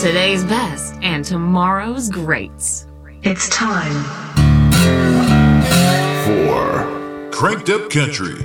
Today's 0.00 0.44
best 0.44 0.94
and 1.02 1.22
tomorrow's 1.22 2.08
greats. 2.08 2.86
It's 3.22 3.50
time 3.50 4.02
for 6.24 7.30
Cranked 7.30 7.68
Up 7.68 7.90
Country. 7.90 8.36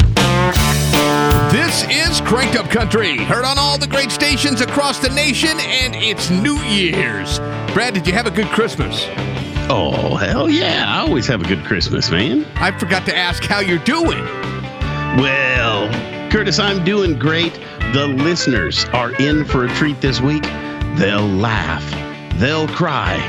This 1.54 1.86
is 1.89 2.20
Cranked 2.20 2.57
Up 2.57 2.70
Country, 2.70 3.15
heard 3.20 3.46
on 3.46 3.57
all 3.57 3.78
the 3.78 3.88
great 3.88 4.12
stations 4.12 4.60
across 4.60 4.99
the 4.99 5.07
nation, 5.07 5.57
and 5.62 5.96
it's 5.96 6.30
New 6.30 6.57
Year's. 6.57 7.39
Brad, 7.74 7.94
did 7.94 8.06
you 8.06 8.12
have 8.12 8.28
a 8.28 8.32
good 8.32 8.48
Christmas? 8.48 9.06
Oh, 9.70 10.18
hell 10.18 10.50
yeah. 10.50 10.84
I 10.86 11.08
always 11.08 11.26
have 11.28 11.40
a 11.40 11.48
good 11.48 11.64
Christmas, 11.64 12.12
man. 12.12 12.44
I 12.56 12.78
forgot 12.78 13.06
to 13.06 13.16
ask 13.16 13.46
how 13.46 13.62
you're 13.62 13.80
doing. 13.80 14.26
Well, 15.22 15.90
Curtis, 16.30 16.60
I'm 16.60 16.84
doing 16.84 17.18
great. 17.18 17.54
The 17.94 18.08
listeners 18.08 18.84
are 18.92 19.14
in 19.22 19.46
for 19.46 19.64
a 19.64 19.70
treat 19.76 20.02
this 20.02 20.20
week. 20.20 20.44
They'll 20.98 21.27
laugh, 21.27 21.84
they'll 22.40 22.70
cry. 22.70 23.20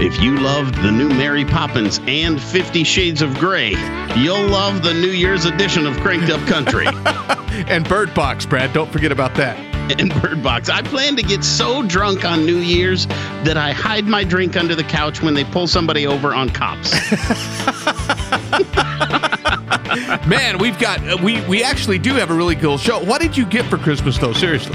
If 0.00 0.18
you 0.22 0.38
loved 0.38 0.74
the 0.76 0.90
new 0.90 1.10
Mary 1.10 1.44
Poppins 1.44 2.00
and 2.06 2.40
Fifty 2.40 2.84
Shades 2.84 3.20
of 3.20 3.38
Grey, 3.38 3.74
you'll 4.16 4.48
love 4.48 4.82
the 4.82 4.94
New 4.94 5.10
Year's 5.10 5.44
edition 5.44 5.86
of 5.86 5.94
Cranked 6.00 6.30
Up 6.30 6.40
Country. 6.48 6.86
and 7.68 7.86
Bird 7.86 8.14
Box, 8.14 8.46
Brad. 8.46 8.72
Don't 8.72 8.90
forget 8.90 9.12
about 9.12 9.34
that. 9.34 9.58
And 10.00 10.10
Bird 10.22 10.42
Box. 10.42 10.70
I 10.70 10.80
plan 10.80 11.14
to 11.16 11.22
get 11.22 11.44
so 11.44 11.82
drunk 11.82 12.24
on 12.24 12.46
New 12.46 12.56
Year's 12.56 13.06
that 13.44 13.58
I 13.58 13.72
hide 13.72 14.06
my 14.06 14.24
drink 14.24 14.56
under 14.56 14.74
the 14.74 14.84
couch 14.84 15.22
when 15.22 15.34
they 15.34 15.44
pull 15.44 15.66
somebody 15.66 16.06
over 16.06 16.34
on 16.34 16.48
cops. 16.48 16.92
Man, 20.26 20.56
we've 20.56 20.78
got 20.78 21.06
uh, 21.06 21.18
we 21.22 21.42
we 21.42 21.62
actually 21.62 21.98
do 21.98 22.14
have 22.14 22.30
a 22.30 22.34
really 22.34 22.56
cool 22.56 22.78
show. 22.78 23.04
What 23.04 23.20
did 23.20 23.36
you 23.36 23.44
get 23.44 23.66
for 23.66 23.76
Christmas 23.76 24.16
though? 24.16 24.32
Seriously. 24.32 24.74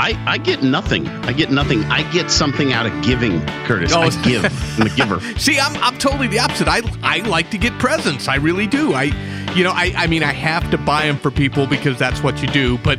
I, 0.00 0.18
I 0.26 0.38
get 0.38 0.62
nothing. 0.62 1.06
I 1.06 1.34
get 1.34 1.50
nothing. 1.50 1.84
I 1.84 2.10
get 2.10 2.30
something 2.30 2.72
out 2.72 2.86
of 2.86 3.02
giving, 3.02 3.44
Curtis. 3.66 3.92
Oh. 3.94 4.00
I 4.00 4.08
give. 4.22 4.80
I'm 4.80 4.86
a 4.86 4.96
giver. 4.96 5.20
See, 5.38 5.60
I'm, 5.60 5.76
I'm 5.76 5.98
totally 5.98 6.26
the 6.26 6.38
opposite. 6.38 6.68
I, 6.68 6.80
I 7.02 7.18
like 7.18 7.50
to 7.50 7.58
get 7.58 7.78
presents. 7.78 8.26
I 8.26 8.36
really 8.36 8.66
do. 8.66 8.94
I, 8.94 9.12
you 9.54 9.62
know, 9.62 9.72
I, 9.72 9.92
I 9.94 10.06
mean, 10.06 10.22
I 10.22 10.32
have 10.32 10.70
to 10.70 10.78
buy 10.78 11.02
them 11.02 11.18
for 11.18 11.30
people 11.30 11.66
because 11.66 11.98
that's 11.98 12.22
what 12.22 12.40
you 12.40 12.48
do. 12.48 12.78
But 12.78 12.98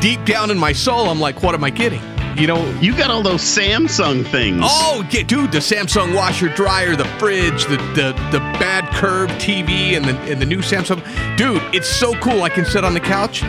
deep 0.00 0.24
down 0.24 0.50
in 0.50 0.56
my 0.56 0.72
soul, 0.72 1.10
I'm 1.10 1.20
like, 1.20 1.42
what 1.42 1.54
am 1.54 1.64
I 1.64 1.70
getting? 1.70 2.00
You 2.38 2.46
know, 2.46 2.66
you 2.80 2.96
got 2.96 3.10
all 3.10 3.22
those 3.22 3.42
Samsung 3.42 4.26
things. 4.26 4.62
Oh, 4.64 5.06
yeah, 5.10 5.24
dude, 5.24 5.52
the 5.52 5.58
Samsung 5.58 6.14
washer 6.14 6.48
dryer, 6.48 6.96
the 6.96 7.04
fridge, 7.18 7.64
the 7.64 7.76
the 7.94 8.12
the 8.32 8.38
bad 8.58 8.90
curve 8.94 9.28
TV, 9.32 9.98
and 9.98 10.06
the 10.06 10.18
and 10.32 10.40
the 10.40 10.46
new 10.46 10.60
Samsung. 10.60 11.04
Dude, 11.36 11.62
it's 11.74 11.88
so 11.88 12.14
cool. 12.20 12.42
I 12.42 12.48
can 12.48 12.64
sit 12.64 12.84
on 12.84 12.94
the 12.94 13.00
couch 13.00 13.42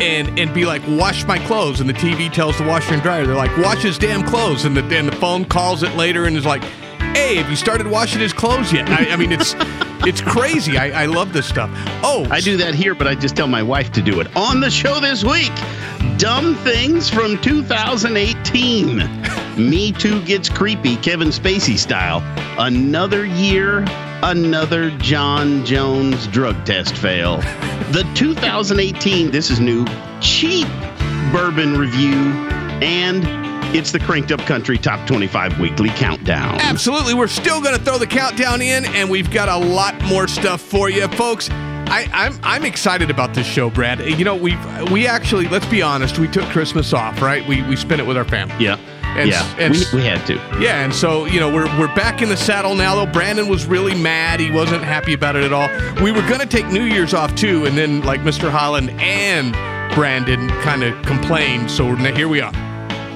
and 0.00 0.38
and 0.38 0.52
be 0.54 0.64
like, 0.64 0.82
wash 0.88 1.24
my 1.26 1.38
clothes, 1.46 1.80
and 1.80 1.88
the 1.88 1.94
TV 1.94 2.32
tells 2.32 2.58
the 2.58 2.64
washer 2.64 2.94
and 2.94 3.02
dryer, 3.02 3.26
they're 3.26 3.34
like, 3.34 3.56
wash 3.58 3.82
his 3.82 3.98
damn 3.98 4.22
clothes, 4.26 4.64
and 4.64 4.76
the 4.76 4.82
and 4.96 5.08
the 5.08 5.16
phone 5.16 5.44
calls 5.44 5.82
it 5.82 5.94
later 5.96 6.24
and 6.24 6.36
is 6.36 6.46
like, 6.46 6.62
hey, 7.14 7.36
have 7.36 7.50
you 7.50 7.56
started 7.56 7.86
washing 7.86 8.20
his 8.20 8.32
clothes 8.32 8.72
yet? 8.72 8.88
I, 8.88 9.12
I 9.12 9.16
mean, 9.16 9.32
it's 9.32 9.54
it's 10.06 10.20
crazy. 10.20 10.78
I, 10.78 11.02
I 11.02 11.06
love 11.06 11.32
this 11.32 11.46
stuff. 11.46 11.70
Oh, 12.02 12.26
I 12.30 12.40
do 12.40 12.56
that 12.58 12.74
here, 12.74 12.94
but 12.94 13.06
I 13.06 13.14
just 13.14 13.36
tell 13.36 13.46
my 13.46 13.62
wife 13.62 13.92
to 13.92 14.02
do 14.02 14.20
it 14.20 14.34
on 14.36 14.60
the 14.60 14.70
show 14.70 15.00
this 15.00 15.24
week. 15.24 15.52
Dumb 16.18 16.54
things 16.56 17.08
from 17.08 17.38
2018. 17.38 18.98
Me 19.70 19.92
Too 19.92 20.22
gets 20.22 20.48
creepy, 20.48 20.96
Kevin 20.96 21.28
Spacey 21.28 21.78
style. 21.78 22.22
Another 22.58 23.24
year, 23.26 23.84
another 24.22 24.90
Jon 24.98 25.64
Jones 25.64 26.26
drug 26.28 26.64
test 26.64 26.96
fail. 26.96 27.38
The 27.92 28.10
2018, 28.14 29.30
this 29.30 29.50
is 29.50 29.60
new, 29.60 29.86
cheap 30.20 30.68
bourbon 31.32 31.78
review, 31.78 32.14
and 32.82 33.24
it's 33.74 33.92
the 33.92 34.00
Cranked 34.00 34.32
Up 34.32 34.40
Country 34.40 34.78
Top 34.78 35.06
25 35.06 35.58
Weekly 35.60 35.90
Countdown. 35.90 36.60
Absolutely. 36.60 37.14
We're 37.14 37.28
still 37.28 37.62
going 37.62 37.76
to 37.76 37.84
throw 37.84 37.98
the 37.98 38.06
countdown 38.06 38.60
in, 38.60 38.84
and 38.86 39.08
we've 39.08 39.30
got 39.30 39.48
a 39.48 39.56
lot 39.56 40.00
more 40.02 40.28
stuff 40.28 40.60
for 40.60 40.90
you, 40.90 41.06
folks. 41.08 41.48
I, 41.50 42.02
am 42.12 42.34
I'm, 42.34 42.40
I'm 42.42 42.64
excited 42.64 43.10
about 43.10 43.34
this 43.34 43.46
show, 43.46 43.68
Brad. 43.70 44.00
You 44.00 44.24
know, 44.24 44.36
we 44.36 44.56
we 44.92 45.08
actually 45.08 45.48
let's 45.48 45.66
be 45.66 45.82
honest, 45.82 46.18
we 46.20 46.28
took 46.28 46.44
Christmas 46.50 46.92
off, 46.92 47.20
right? 47.20 47.46
We 47.48 47.62
we 47.62 47.74
spent 47.74 48.00
it 48.00 48.06
with 48.06 48.16
our 48.16 48.24
family. 48.24 48.54
Yeah. 48.64 48.78
And, 49.16 49.28
yeah, 49.28 49.56
and, 49.58 49.74
we, 49.74 49.84
we 49.94 50.04
had 50.04 50.24
to. 50.26 50.34
Yeah, 50.60 50.84
and 50.84 50.94
so 50.94 51.24
you 51.26 51.40
know 51.40 51.52
we're 51.52 51.66
we're 51.78 51.94
back 51.94 52.22
in 52.22 52.28
the 52.28 52.36
saddle 52.36 52.74
now. 52.74 52.94
Though 52.94 53.10
Brandon 53.10 53.48
was 53.48 53.66
really 53.66 53.94
mad, 53.94 54.40
he 54.40 54.50
wasn't 54.50 54.84
happy 54.84 55.14
about 55.14 55.36
it 55.36 55.44
at 55.44 55.52
all. 55.52 55.68
We 56.02 56.12
were 56.12 56.22
gonna 56.28 56.46
take 56.46 56.66
New 56.68 56.84
Year's 56.84 57.12
off 57.12 57.34
too, 57.34 57.66
and 57.66 57.76
then 57.76 58.02
like 58.02 58.20
Mr. 58.20 58.50
Holland 58.50 58.90
and 59.00 59.52
Brandon 59.94 60.48
kind 60.60 60.82
of 60.82 61.00
complained. 61.04 61.70
So 61.70 61.94
here 61.96 62.28
we 62.28 62.40
are. 62.40 62.52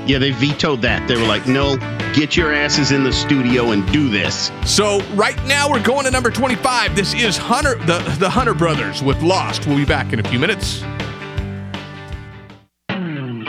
Yeah, 0.07 0.19
they 0.19 0.33
vetoed 0.33 0.83
that. 0.83 1.09
They 1.09 1.17
were 1.17 1.27
like, 1.27 1.47
no, 1.47 1.77
get 2.13 2.37
your 2.37 2.53
asses 2.53 2.93
in 2.93 3.05
the 3.05 3.13
studio 3.13 3.71
and 3.71 3.91
do 3.91 4.11
this. 4.11 4.51
So 4.67 5.01
right 5.15 5.43
now 5.47 5.71
we're 5.71 5.83
going 5.83 6.05
to 6.05 6.11
number 6.11 6.31
25. 6.31 6.95
This 6.95 7.15
is 7.15 7.39
Hunter, 7.39 7.77
the, 7.87 7.99
the 8.19 8.29
Hunter 8.29 8.55
Brothers 8.55 9.03
with 9.03 9.23
Lost. 9.23 9.67
We'll 9.67 9.79
be 9.79 9.87
back 9.87 10.13
in 10.13 10.21
a 10.21 10.29
few 10.29 10.39
minutes. 10.39 10.85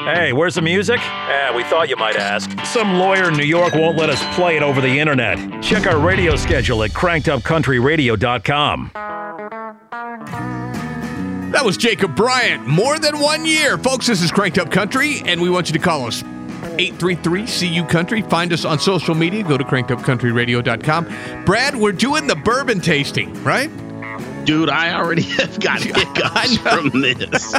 Hey, 0.05 0.31
where's 0.33 0.53
the 0.53 0.61
music? 0.61 0.99
Eh, 1.01 1.55
we 1.55 1.63
thought 1.63 1.89
you 1.89 1.95
might 1.95 2.15
ask. 2.15 2.51
Some 2.63 2.99
lawyer 2.99 3.29
in 3.29 3.37
New 3.37 3.43
York 3.43 3.73
won't 3.73 3.97
let 3.97 4.11
us 4.11 4.21
play 4.35 4.55
it 4.55 4.61
over 4.61 4.79
the 4.79 4.99
internet. 4.99 5.63
Check 5.63 5.87
our 5.87 5.97
radio 5.97 6.35
schedule 6.35 6.83
at 6.83 6.91
crankedupcountryradio.com. 6.91 8.91
That 11.51 11.65
was 11.65 11.75
Jacob 11.77 12.15
Bryant. 12.15 12.67
More 12.67 12.99
than 12.99 13.17
one 13.19 13.45
year. 13.45 13.79
Folks, 13.79 14.05
this 14.05 14.21
is 14.21 14.31
Cranked 14.31 14.59
Up 14.59 14.69
Country, 14.69 15.23
and 15.25 15.41
we 15.41 15.49
want 15.49 15.69
you 15.69 15.73
to 15.73 15.79
call 15.79 16.05
us 16.05 16.21
833 16.77 17.47
CU 17.47 17.83
Country. 17.85 18.21
Find 18.21 18.53
us 18.53 18.63
on 18.63 18.77
social 18.77 19.15
media. 19.15 19.41
Go 19.41 19.57
to 19.57 19.63
crankedupcountryradio.com. 19.63 21.45
Brad, 21.45 21.75
we're 21.75 21.93
doing 21.93 22.27
the 22.27 22.35
bourbon 22.35 22.79
tasting, 22.79 23.33
right? 23.43 23.71
Dude, 24.45 24.69
I 24.69 24.93
already 24.93 25.21
have 25.37 25.59
got 25.59 25.81
hiccups 25.83 26.57
from 26.57 26.89
this. 27.01 27.53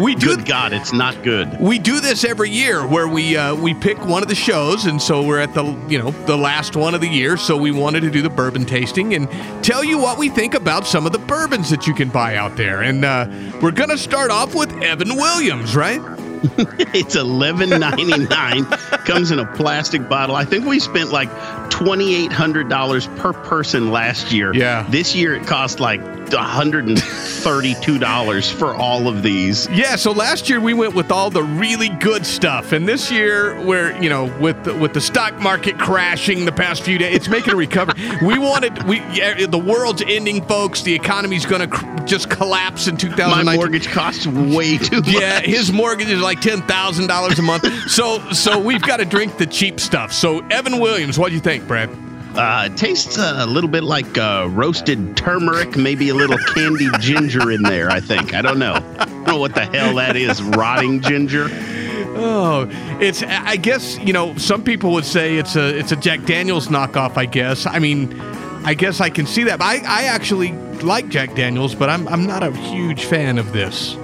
we 0.00 0.14
do. 0.14 0.36
Good 0.36 0.46
God, 0.46 0.72
it's 0.72 0.92
not 0.92 1.22
good. 1.22 1.60
We 1.60 1.78
do 1.78 2.00
this 2.00 2.24
every 2.24 2.50
year, 2.50 2.86
where 2.86 3.08
we 3.08 3.36
uh, 3.36 3.54
we 3.54 3.74
pick 3.74 3.98
one 4.04 4.22
of 4.22 4.28
the 4.28 4.34
shows, 4.34 4.86
and 4.86 5.02
so 5.02 5.22
we're 5.22 5.40
at 5.40 5.52
the 5.54 5.64
you 5.88 5.98
know 5.98 6.10
the 6.26 6.36
last 6.36 6.76
one 6.76 6.94
of 6.94 7.00
the 7.00 7.08
year. 7.08 7.36
So 7.36 7.56
we 7.56 7.70
wanted 7.72 8.00
to 8.00 8.10
do 8.10 8.22
the 8.22 8.30
bourbon 8.30 8.64
tasting 8.64 9.14
and 9.14 9.28
tell 9.64 9.82
you 9.82 9.98
what 9.98 10.16
we 10.18 10.28
think 10.28 10.54
about 10.54 10.86
some 10.86 11.06
of 11.06 11.12
the 11.12 11.18
bourbons 11.18 11.70
that 11.70 11.86
you 11.86 11.94
can 11.94 12.08
buy 12.08 12.36
out 12.36 12.56
there. 12.56 12.82
And 12.82 13.04
uh, 13.04 13.26
we're 13.60 13.72
gonna 13.72 13.98
start 13.98 14.30
off 14.30 14.54
with 14.54 14.72
Evan 14.82 15.16
Williams, 15.16 15.74
right? 15.74 16.00
it's 16.94 17.14
eleven 17.16 17.70
ninety 17.70 18.04
nine. 18.26 18.64
Comes 19.04 19.30
in 19.30 19.38
a 19.38 19.46
plastic 19.54 20.08
bottle. 20.08 20.34
I 20.34 20.44
think 20.44 20.66
we 20.66 20.80
spent 20.80 21.10
like 21.10 21.30
twenty 21.70 22.14
eight 22.14 22.32
hundred 22.32 22.68
dollars 22.68 23.06
per 23.16 23.32
person 23.32 23.90
last 23.90 24.32
year. 24.32 24.54
Yeah. 24.54 24.86
This 24.90 25.14
year 25.14 25.34
it 25.34 25.46
cost 25.46 25.80
like 25.80 26.00
$132 26.32 28.52
for 28.52 28.74
all 28.74 29.08
of 29.08 29.22
these. 29.22 29.68
Yeah, 29.70 29.96
so 29.96 30.12
last 30.12 30.48
year 30.48 30.60
we 30.60 30.74
went 30.74 30.94
with 30.94 31.10
all 31.10 31.30
the 31.30 31.42
really 31.42 31.88
good 31.88 32.24
stuff, 32.26 32.72
and 32.72 32.86
this 32.88 33.10
year 33.10 33.60
we're 33.64 33.96
you 34.00 34.08
know 34.08 34.24
with 34.38 34.62
the, 34.64 34.74
with 34.74 34.94
the 34.94 35.00
stock 35.00 35.38
market 35.40 35.78
crashing 35.78 36.44
the 36.44 36.52
past 36.52 36.82
few 36.82 36.98
days, 36.98 37.14
it's 37.14 37.28
making 37.28 37.52
a 37.52 37.56
recovery. 37.56 37.94
we 38.22 38.38
wanted 38.38 38.82
we 38.84 38.98
yeah, 39.12 39.46
the 39.46 39.58
world's 39.58 40.02
ending, 40.06 40.42
folks. 40.46 40.82
The 40.82 40.94
economy's 40.94 41.46
going 41.46 41.62
to 41.62 41.68
cr- 41.68 41.86
just 42.04 42.30
collapse 42.30 42.86
in 42.88 42.96
2019. 42.96 43.44
My 43.44 43.56
mortgage 43.56 43.88
costs 43.88 44.26
way 44.26 44.78
too 44.78 44.96
much. 45.02 45.08
Yeah, 45.08 45.40
his 45.40 45.72
mortgage 45.72 46.08
is 46.08 46.20
like 46.20 46.40
ten 46.40 46.62
thousand 46.62 47.06
dollars 47.08 47.38
a 47.38 47.42
month. 47.42 47.64
so 47.90 48.18
so 48.30 48.58
we've 48.58 48.82
got 48.82 48.98
to 48.98 49.04
drink 49.04 49.36
the 49.38 49.46
cheap 49.46 49.80
stuff. 49.80 50.12
So 50.12 50.40
Evan 50.48 50.78
Williams, 50.80 51.18
what 51.18 51.28
do 51.28 51.34
you 51.34 51.40
think, 51.40 51.66
Brad? 51.66 51.90
Uh, 52.34 52.68
it 52.70 52.76
tastes 52.78 53.18
a 53.18 53.44
little 53.46 53.68
bit 53.68 53.84
like 53.84 54.16
uh, 54.16 54.48
roasted 54.50 55.16
turmeric, 55.16 55.76
maybe 55.76 56.08
a 56.08 56.14
little 56.14 56.38
candied 56.38 56.92
ginger 57.00 57.50
in 57.50 57.62
there. 57.62 57.90
I 57.90 58.00
think. 58.00 58.34
I 58.34 58.40
don't 58.40 58.58
know. 58.58 58.74
I 58.98 59.04
don't 59.04 59.24
know 59.24 59.38
what 59.38 59.54
the 59.54 59.66
hell 59.66 59.96
that 59.96 60.16
is. 60.16 60.42
Rotting 60.42 61.00
ginger. 61.02 61.48
Oh, 62.14 62.68
it's. 63.00 63.22
I 63.22 63.56
guess 63.56 63.98
you 63.98 64.12
know. 64.12 64.34
Some 64.36 64.64
people 64.64 64.92
would 64.92 65.04
say 65.04 65.36
it's 65.36 65.56
a 65.56 65.78
it's 65.78 65.92
a 65.92 65.96
Jack 65.96 66.24
Daniel's 66.24 66.68
knockoff. 66.68 67.16
I 67.16 67.26
guess. 67.26 67.66
I 67.66 67.78
mean, 67.78 68.18
I 68.64 68.74
guess 68.74 69.00
I 69.00 69.10
can 69.10 69.26
see 69.26 69.44
that. 69.44 69.58
But 69.58 69.66
I 69.66 69.76
I 69.86 70.04
actually 70.04 70.52
like 70.82 71.08
Jack 71.08 71.34
Daniel's, 71.34 71.74
but 71.74 71.90
I'm 71.90 72.08
I'm 72.08 72.26
not 72.26 72.42
a 72.42 72.52
huge 72.52 73.04
fan 73.04 73.38
of 73.38 73.52
this. 73.52 73.94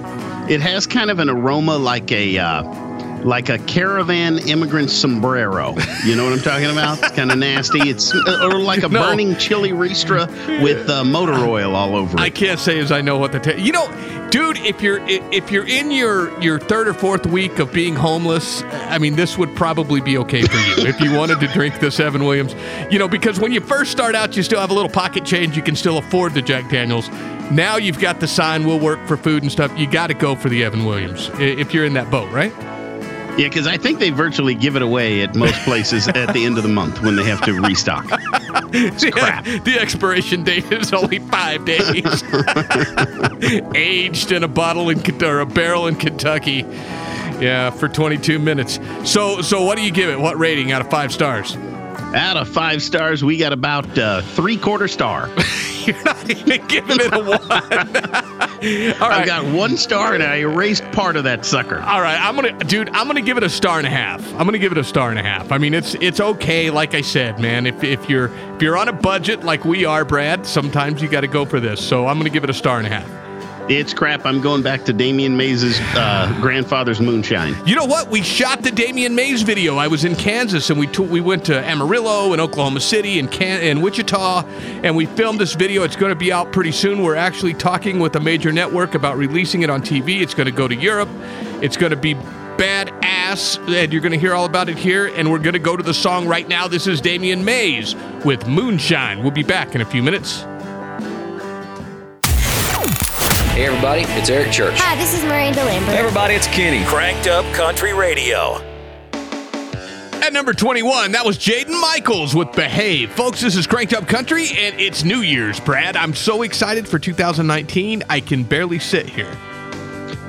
It 0.49 0.61
has 0.61 0.85
kind 0.87 1.09
of 1.09 1.19
an 1.19 1.29
aroma 1.29 1.77
like 1.77 2.11
a. 2.11 2.37
Uh, 2.37 2.88
like 3.23 3.49
a 3.49 3.57
caravan 3.59 4.39
immigrant 4.39 4.89
sombrero. 4.89 5.75
You 6.05 6.15
know 6.15 6.23
what 6.23 6.33
I'm 6.33 6.39
talking 6.39 6.69
about? 6.69 6.99
It's 6.99 7.11
kind 7.11 7.31
of 7.31 7.37
nasty. 7.37 7.89
It's 7.89 8.13
uh, 8.13 8.47
or 8.47 8.59
like 8.59 8.83
a 8.83 8.89
no. 8.89 9.01
burning 9.01 9.35
chili 9.35 9.71
ristra 9.71 10.27
with 10.61 10.89
uh, 10.89 11.03
motor 11.03 11.33
oil 11.33 11.75
all 11.75 11.95
over 11.95 12.17
it. 12.17 12.21
I 12.21 12.29
can't 12.29 12.59
say 12.59 12.79
as 12.79 12.91
I 12.91 13.01
know 13.01 13.17
what 13.17 13.31
the 13.31 13.39
ta- 13.39 13.51
you 13.51 13.71
know, 13.71 13.87
dude. 14.29 14.57
If 14.59 14.81
you're 14.81 14.99
if 15.07 15.51
you're 15.51 15.67
in 15.67 15.91
your 15.91 16.37
your 16.41 16.59
third 16.59 16.87
or 16.87 16.93
fourth 16.93 17.25
week 17.25 17.59
of 17.59 17.73
being 17.73 17.95
homeless, 17.95 18.63
I 18.63 18.97
mean, 18.97 19.15
this 19.15 19.37
would 19.37 19.55
probably 19.55 20.01
be 20.01 20.17
okay 20.19 20.41
for 20.41 20.57
you 20.57 20.87
if 20.87 20.99
you 21.01 21.13
wanted 21.13 21.39
to 21.41 21.47
drink 21.47 21.79
the 21.79 21.89
Evan 22.03 22.23
Williams. 22.23 22.55
You 22.91 22.99
know, 22.99 23.07
because 23.07 23.39
when 23.39 23.51
you 23.51 23.61
first 23.61 23.91
start 23.91 24.15
out, 24.15 24.37
you 24.37 24.43
still 24.43 24.59
have 24.59 24.71
a 24.71 24.73
little 24.73 24.89
pocket 24.89 25.25
change. 25.25 25.57
You 25.57 25.63
can 25.63 25.75
still 25.75 25.97
afford 25.97 26.33
the 26.33 26.41
Jack 26.41 26.69
Daniels. 26.69 27.09
Now 27.51 27.77
you've 27.77 27.99
got 27.99 28.19
the 28.19 28.27
sign, 28.27 28.65
"We'll 28.65 28.79
work 28.79 29.05
for 29.07 29.17
food 29.17 29.43
and 29.43 29.51
stuff." 29.51 29.77
You 29.77 29.89
got 29.89 30.07
to 30.07 30.13
go 30.13 30.35
for 30.35 30.49
the 30.49 30.63
Evan 30.63 30.85
Williams 30.85 31.29
if 31.39 31.73
you're 31.73 31.85
in 31.85 31.93
that 31.93 32.09
boat, 32.09 32.31
right? 32.31 32.53
Yeah, 33.39 33.47
because 33.47 33.67
I 33.67 33.77
think 33.77 33.99
they 33.99 34.09
virtually 34.09 34.53
give 34.53 34.75
it 34.75 34.81
away 34.81 35.21
at 35.21 35.33
most 35.33 35.57
places 35.63 36.09
at 36.09 36.33
the 36.33 36.43
end 36.43 36.57
of 36.57 36.63
the 36.63 36.69
month 36.69 37.01
when 37.01 37.15
they 37.15 37.23
have 37.23 37.41
to 37.45 37.53
restock. 37.53 38.05
It's 38.71 39.03
crap. 39.05 39.45
the 39.45 39.77
expiration 39.79 40.43
date 40.43 40.71
is 40.71 40.93
only 40.93 41.19
five 41.19 41.65
days. 41.65 42.23
Aged 43.75 44.31
in 44.31 44.43
a 44.43 44.47
bottle 44.47 44.89
in 44.89 45.23
or 45.23 45.39
a 45.39 45.45
barrel 45.45 45.87
in 45.87 45.95
Kentucky. 45.95 46.65
Yeah, 47.39 47.71
for 47.71 47.87
22 47.87 48.37
minutes. 48.37 48.79
So, 49.05 49.41
so 49.41 49.63
what 49.63 49.77
do 49.77 49.83
you 49.83 49.91
give 49.91 50.09
it? 50.09 50.19
What 50.19 50.37
rating 50.37 50.71
out 50.71 50.81
of 50.81 50.89
five 50.91 51.11
stars? 51.11 51.55
Out 51.55 52.37
of 52.37 52.47
five 52.47 52.83
stars, 52.83 53.23
we 53.23 53.37
got 53.37 53.53
about 53.53 53.97
uh, 53.97 54.21
three 54.21 54.57
quarter 54.57 54.87
star. 54.87 55.29
You're 55.89 56.03
not 56.03 56.29
even 56.29 56.67
giving 56.67 56.97
it 56.99 57.13
a 57.13 57.19
one. 57.19 57.31
All 59.01 59.09
right. 59.09 59.21
I've 59.21 59.25
got 59.25 59.45
one 59.53 59.77
star 59.77 60.13
and 60.13 60.21
I 60.21 60.37
erased 60.37 60.83
part 60.91 61.15
of 61.15 61.23
that 61.23 61.45
sucker. 61.45 61.79
All 61.79 62.01
right, 62.01 62.19
I'm 62.19 62.35
gonna, 62.35 62.57
dude. 62.59 62.89
I'm 62.89 63.07
gonna 63.07 63.21
give 63.21 63.37
it 63.37 63.43
a 63.43 63.49
star 63.49 63.77
and 63.79 63.87
a 63.87 63.89
half. 63.89 64.25
I'm 64.33 64.45
gonna 64.45 64.59
give 64.59 64.71
it 64.71 64.77
a 64.77 64.83
star 64.83 65.09
and 65.09 65.17
a 65.17 65.23
half. 65.23 65.51
I 65.51 65.57
mean, 65.57 65.73
it's 65.73 65.95
it's 65.95 66.19
okay. 66.19 66.69
Like 66.69 66.93
I 66.93 67.01
said, 67.01 67.39
man, 67.39 67.65
if, 67.65 67.83
if 67.83 68.09
you're 68.09 68.31
if 68.55 68.61
you're 68.61 68.77
on 68.77 68.87
a 68.87 68.93
budget 68.93 69.43
like 69.43 69.65
we 69.65 69.85
are, 69.85 70.05
Brad, 70.05 70.45
sometimes 70.45 71.01
you 71.01 71.09
got 71.09 71.21
to 71.21 71.27
go 71.27 71.45
for 71.45 71.59
this. 71.59 71.85
So 71.85 72.07
I'm 72.07 72.17
gonna 72.17 72.29
give 72.29 72.43
it 72.43 72.49
a 72.49 72.53
star 72.53 72.77
and 72.77 72.85
a 72.87 72.89
half. 72.89 73.28
It's 73.69 73.93
crap. 73.93 74.25
I'm 74.25 74.41
going 74.41 74.63
back 74.63 74.83
to 74.85 74.93
Damian 74.93 75.37
Mays' 75.37 75.79
uh, 75.79 76.35
grandfather's 76.41 76.99
moonshine. 76.99 77.55
You 77.67 77.75
know 77.75 77.85
what? 77.85 78.09
We 78.09 78.23
shot 78.23 78.63
the 78.63 78.71
Damian 78.71 79.13
Mays 79.13 79.43
video. 79.43 79.77
I 79.77 79.87
was 79.87 80.05
in 80.05 80.15
Kansas, 80.15 80.71
and 80.71 80.79
we 80.79 80.87
t- 80.87 81.03
we 81.03 81.21
went 81.21 81.45
to 81.45 81.63
Amarillo 81.63 82.33
and 82.33 82.41
Oklahoma 82.41 82.79
City 82.79 83.19
and 83.19 83.29
Can- 83.31 83.61
and 83.61 83.83
Wichita, 83.83 84.43
and 84.81 84.95
we 84.95 85.05
filmed 85.05 85.39
this 85.39 85.53
video. 85.53 85.83
It's 85.83 85.95
going 85.95 86.09
to 86.09 86.15
be 86.17 86.31
out 86.31 86.51
pretty 86.51 86.71
soon. 86.71 87.03
We're 87.03 87.13
actually 87.13 87.53
talking 87.53 87.99
with 87.99 88.15
a 88.15 88.19
major 88.19 88.51
network 88.51 88.95
about 88.95 89.17
releasing 89.17 89.61
it 89.61 89.69
on 89.69 89.83
TV. 89.83 90.19
It's 90.21 90.33
going 90.33 90.47
to 90.47 90.51
go 90.51 90.67
to 90.67 90.75
Europe. 90.75 91.09
It's 91.61 91.77
going 91.77 91.91
to 91.91 91.95
be 91.95 92.15
badass, 92.15 93.59
and 93.71 93.93
you're 93.93 94.01
going 94.01 94.13
to 94.13 94.19
hear 94.19 94.33
all 94.33 94.45
about 94.45 94.69
it 94.69 94.79
here. 94.79 95.13
And 95.15 95.29
we're 95.29 95.37
going 95.37 95.53
to 95.53 95.59
go 95.59 95.77
to 95.77 95.83
the 95.83 95.93
song 95.93 96.27
right 96.27 96.47
now. 96.47 96.67
This 96.67 96.87
is 96.87 97.01
Damian 97.01 97.45
Mays 97.45 97.93
with 98.25 98.47
Moonshine. 98.47 99.21
We'll 99.21 99.29
be 99.29 99.43
back 99.43 99.75
in 99.75 99.81
a 99.81 99.85
few 99.85 100.01
minutes. 100.01 100.43
Hey 103.59 103.65
everybody, 103.65 104.03
it's 104.17 104.29
Eric 104.29 104.53
Church. 104.53 104.75
Hi, 104.77 104.95
this 104.95 105.13
is 105.13 105.21
Miranda 105.25 105.65
Lambert. 105.65 105.89
Hey 105.89 105.97
everybody, 105.97 106.33
it's 106.33 106.47
Kenny. 106.47 106.85
Cranked 106.85 107.27
Up 107.27 107.43
Country 107.53 107.91
Radio. 107.91 108.55
At 110.23 110.31
number 110.31 110.53
21, 110.53 111.11
that 111.11 111.25
was 111.25 111.37
Jaden 111.37 111.77
Michaels 111.81 112.33
with 112.33 112.53
Behave. 112.53 113.11
Folks, 113.11 113.41
this 113.41 113.57
is 113.57 113.67
Cranked 113.67 113.91
Up 113.91 114.07
Country, 114.07 114.47
and 114.57 114.79
it's 114.79 115.03
New 115.03 115.19
Year's, 115.19 115.59
Brad. 115.59 115.97
I'm 115.97 116.15
so 116.15 116.43
excited 116.43 116.87
for 116.87 116.99
2019, 116.99 118.03
I 118.07 118.21
can 118.21 118.45
barely 118.45 118.79
sit 118.79 119.09
here. 119.09 119.37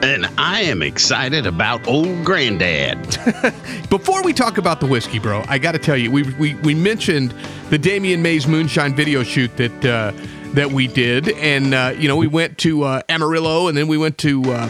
And 0.02 0.26
I 0.36 0.62
am 0.62 0.82
excited 0.82 1.46
about 1.46 1.86
old 1.86 2.24
granddad. 2.24 2.98
Before 3.90 4.24
we 4.24 4.32
talk 4.32 4.58
about 4.58 4.80
the 4.80 4.86
whiskey, 4.86 5.20
bro, 5.20 5.44
I 5.46 5.58
got 5.58 5.72
to 5.72 5.78
tell 5.78 5.96
you, 5.96 6.10
we, 6.10 6.24
we, 6.32 6.54
we 6.56 6.74
mentioned 6.74 7.32
the 7.68 7.78
Damian 7.78 8.22
Mays 8.22 8.48
Moonshine 8.48 8.96
video 8.96 9.22
shoot 9.22 9.56
that 9.56 9.84
uh, 9.84 10.10
that 10.54 10.72
we 10.72 10.86
did, 10.86 11.28
and 11.30 11.74
uh, 11.74 11.94
you 11.96 12.08
know 12.08 12.16
we 12.16 12.26
went 12.26 12.58
to 12.58 12.84
uh, 12.84 13.02
Amarillo, 13.08 13.68
and 13.68 13.76
then 13.76 13.88
we 13.88 13.96
went 13.96 14.18
to 14.18 14.42
uh, 14.46 14.68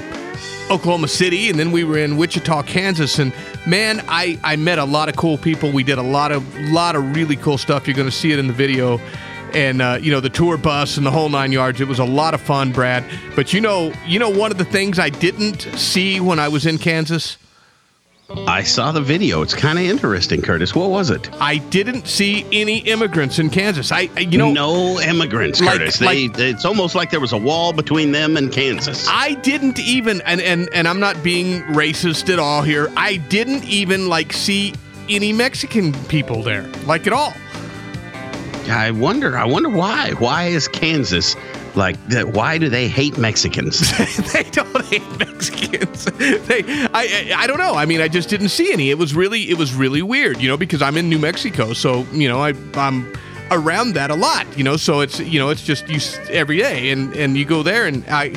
Oklahoma 0.71 1.09
City, 1.09 1.50
and 1.50 1.59
then 1.59 1.73
we 1.73 1.85
were 1.85 1.99
in 1.99 2.17
Wichita, 2.17 2.62
Kansas, 2.62 3.19
and 3.19 3.32
man, 3.67 4.03
I 4.09 4.38
I 4.44 4.56
met 4.56 4.79
a 4.79 4.85
lot 4.85 5.09
of 5.09 5.17
cool 5.17 5.38
people. 5.38 5.73
We 5.73 5.82
did 5.82 5.99
a 5.99 6.03
lot 6.03 6.32
of 6.32 6.43
lot 6.71 6.97
of 6.97 7.17
really 7.17 7.37
cool 7.37 7.59
stuff. 7.59 7.87
You're 7.87 7.97
going 7.97 8.09
to 8.09 8.15
see 8.15 8.32
it 8.32 8.38
in 8.38 8.47
the 8.47 8.53
video. 8.53 9.00
And 9.53 9.82
uh, 9.82 9.99
you 10.00 10.12
know 10.12 10.21
the 10.21 10.31
tour 10.31 10.56
bus 10.56 10.97
and 10.97 11.05
the 11.05 11.11
whole 11.11 11.29
nine 11.29 11.50
yards. 11.50 11.81
It 11.81 11.88
was 11.88 11.99
a 11.99 12.05
lot 12.05 12.35
of 12.35 12.41
fun, 12.41 12.71
Brad. 12.71 13.05
But 13.35 13.53
you 13.53 13.61
know, 13.61 13.93
you 14.06 14.21
know 14.21 14.31
one 14.31 14.53
of 14.53 14.59
the 14.59 14.65
things 14.65 15.00
I 15.00 15.11
didn't 15.11 15.62
see 15.75 16.21
when 16.21 16.38
I 16.38 16.47
was 16.47 16.67
in 16.67 16.79
Kansas. 16.79 17.37
I 18.47 18.62
saw 18.62 18.93
the 18.93 19.00
video. 19.00 19.43
It's 19.43 19.55
kind 19.55 19.79
of 19.79 19.85
interesting, 19.85 20.41
Curtis. 20.41 20.75
What 20.75 20.91
was 20.91 21.11
it? 21.11 21.29
I 21.41 21.59
didn't 21.59 22.06
see 22.06 22.47
any 22.53 22.79
immigrants 22.79 23.38
in 23.41 23.50
Kansas. 23.50 23.91
I, 23.91 24.03
you 24.19 24.38
know, 24.38 24.53
no 24.53 25.00
immigrants, 25.00 25.61
like- 25.61 25.79
Curtis. 25.79 26.00
like- 26.00 26.38
it's 26.38 26.65
almost 26.65 26.94
like 26.94 27.11
there 27.11 27.21
was 27.21 27.32
a 27.32 27.37
wall 27.38 27.73
between 27.73 28.12
them 28.12 28.37
and 28.37 28.53
Kansas. 28.53 29.06
I 29.09 29.35
didn't 29.35 29.81
even, 29.81 30.21
and 30.23 30.41
and 30.41 30.69
and 30.73 30.87
I'm 30.87 31.00
not 31.00 31.21
being 31.25 31.62
racist 31.65 32.32
at 32.32 32.38
all 32.38 32.62
here. 32.62 32.91
I 32.97 33.17
didn't 33.17 33.65
even 33.65 34.09
like 34.09 34.33
see 34.33 34.75
any 35.09 35.33
Mexican 35.33 35.93
people 36.05 36.43
there, 36.43 36.69
like 36.87 37.06
at 37.09 37.12
all. 37.12 37.33
I 38.69 38.93
wonder. 38.93 39.37
I 39.37 39.44
wonder 39.44 39.69
why. 39.71 40.12
Why 40.12 40.44
is 40.47 40.69
Kansas 40.69 41.35
like? 41.76 41.96
Why 42.34 42.58
do 42.58 42.69
they 42.69 42.88
hate 42.88 43.19
Mexicans? 43.19 43.81
they 44.32 44.44
don't 44.44 44.84
hate 44.87 45.19
Mexicans. 45.19 46.06
They, 46.20 46.62
I, 46.67 46.88
I, 46.93 47.32
I 47.38 47.46
don't 47.46 47.58
know. 47.58 47.75
I 47.75 47.87
mean, 47.87 48.00
I 48.00 48.08
just 48.08 48.28
didn't 48.28 48.49
see 48.49 48.72
any. 48.72 48.90
It 48.90 48.99
was 48.99 49.14
really, 49.14 49.50
it 49.50 49.58
was 49.58 49.75
really 49.75 50.02
weird, 50.02 50.40
you 50.40 50.49
know, 50.49 50.56
because 50.56 50.82
I'm 50.82 50.96
in 50.96 51.08
New 51.08 51.19
Mexico, 51.19 51.72
so 51.72 52.05
you 52.12 52.28
know, 52.28 52.40
I, 52.40 52.55
I'm 52.75 53.12
around 53.50 53.94
that 53.94 54.11
a 54.11 54.14
lot, 54.14 54.46
you 54.56 54.64
know. 54.64 54.76
So 54.76 55.00
it's, 55.00 55.20
you 55.20 55.38
know, 55.38 55.50
it's 55.50 55.64
just 55.64 55.88
you 55.88 55.99
every 56.31 56.58
day, 56.58 56.90
and 56.90 57.14
and 57.14 57.37
you 57.37 57.44
go 57.44 57.62
there, 57.62 57.87
and 57.87 58.05
I, 58.08 58.34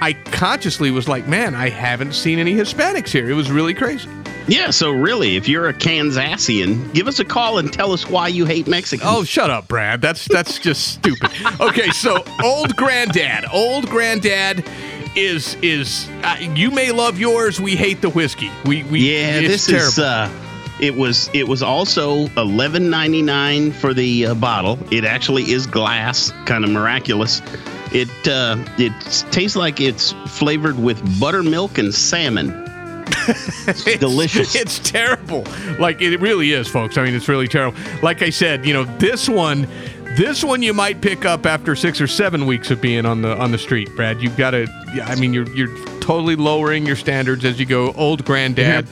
I 0.00 0.12
consciously 0.12 0.90
was 0.90 1.08
like, 1.08 1.26
man, 1.28 1.54
I 1.54 1.68
haven't 1.68 2.14
seen 2.14 2.38
any 2.38 2.54
Hispanics 2.54 3.08
here. 3.08 3.30
It 3.30 3.34
was 3.34 3.50
really 3.50 3.74
crazy. 3.74 4.08
Yeah. 4.48 4.70
So 4.70 4.90
really, 4.90 5.36
if 5.36 5.48
you're 5.48 5.68
a 5.68 5.74
Kansasian, 5.74 6.92
give 6.94 7.08
us 7.08 7.18
a 7.18 7.24
call 7.24 7.58
and 7.58 7.72
tell 7.72 7.92
us 7.92 8.08
why 8.08 8.28
you 8.28 8.44
hate 8.44 8.66
Mexicans. 8.66 9.10
Oh, 9.12 9.24
shut 9.24 9.50
up, 9.50 9.68
Brad. 9.68 10.00
That's 10.00 10.26
that's 10.28 10.58
just 10.58 10.88
stupid. 10.94 11.30
Okay, 11.60 11.90
so 11.90 12.24
old 12.42 12.76
granddad, 12.76 13.44
old 13.52 13.88
granddad 13.88 14.64
is 15.14 15.56
is 15.62 16.08
uh, 16.22 16.36
you 16.54 16.70
may 16.70 16.90
love 16.92 17.18
yours. 17.18 17.60
We 17.60 17.76
hate 17.76 18.00
the 18.00 18.10
whiskey. 18.10 18.50
We 18.64 18.82
we 18.84 19.12
yeah. 19.12 19.40
it's 19.40 19.66
This 19.66 19.68
is. 19.68 19.94
terrible. 19.96 20.36
uh 20.36 20.48
it 20.80 20.96
was 20.96 21.30
it 21.32 21.46
was 21.46 21.62
also 21.62 22.26
eleven 22.36 22.90
ninety 22.90 23.22
nine 23.22 23.70
for 23.72 23.94
the 23.94 24.26
uh, 24.26 24.34
bottle. 24.34 24.78
It 24.90 25.04
actually 25.04 25.52
is 25.52 25.66
glass, 25.66 26.32
kind 26.46 26.64
of 26.64 26.70
miraculous. 26.70 27.40
It 27.92 28.08
uh, 28.26 28.56
it 28.78 28.92
tastes 29.30 29.54
like 29.56 29.80
it's 29.80 30.12
flavored 30.26 30.78
with 30.82 31.20
buttermilk 31.20 31.76
and 31.78 31.94
salmon. 31.94 32.50
It's 33.64 33.98
delicious. 33.98 34.54
It's 34.54 34.78
terrible. 34.80 35.44
Like 35.78 36.00
it 36.02 36.18
really 36.20 36.52
is, 36.52 36.66
folks. 36.66 36.98
I 36.98 37.04
mean, 37.04 37.14
it's 37.14 37.28
really 37.28 37.46
terrible. 37.46 37.78
Like 38.02 38.22
I 38.22 38.30
said, 38.30 38.66
you 38.66 38.72
know, 38.72 38.84
this 38.98 39.28
one, 39.28 39.68
this 40.16 40.42
one 40.42 40.62
you 40.62 40.74
might 40.74 41.00
pick 41.00 41.24
up 41.24 41.46
after 41.46 41.76
six 41.76 42.00
or 42.00 42.06
seven 42.08 42.46
weeks 42.46 42.70
of 42.70 42.80
being 42.80 43.06
on 43.06 43.22
the 43.22 43.36
on 43.38 43.52
the 43.52 43.58
street, 43.58 43.94
Brad. 43.94 44.20
You've 44.20 44.36
got 44.36 44.50
to. 44.50 44.66
I 45.04 45.14
mean, 45.14 45.32
you're 45.32 45.48
you're 45.50 46.00
totally 46.00 46.34
lowering 46.36 46.84
your 46.86 46.96
standards 46.96 47.44
as 47.44 47.60
you 47.60 47.66
go. 47.66 47.92
Old 47.92 48.24
granddad. 48.24 48.86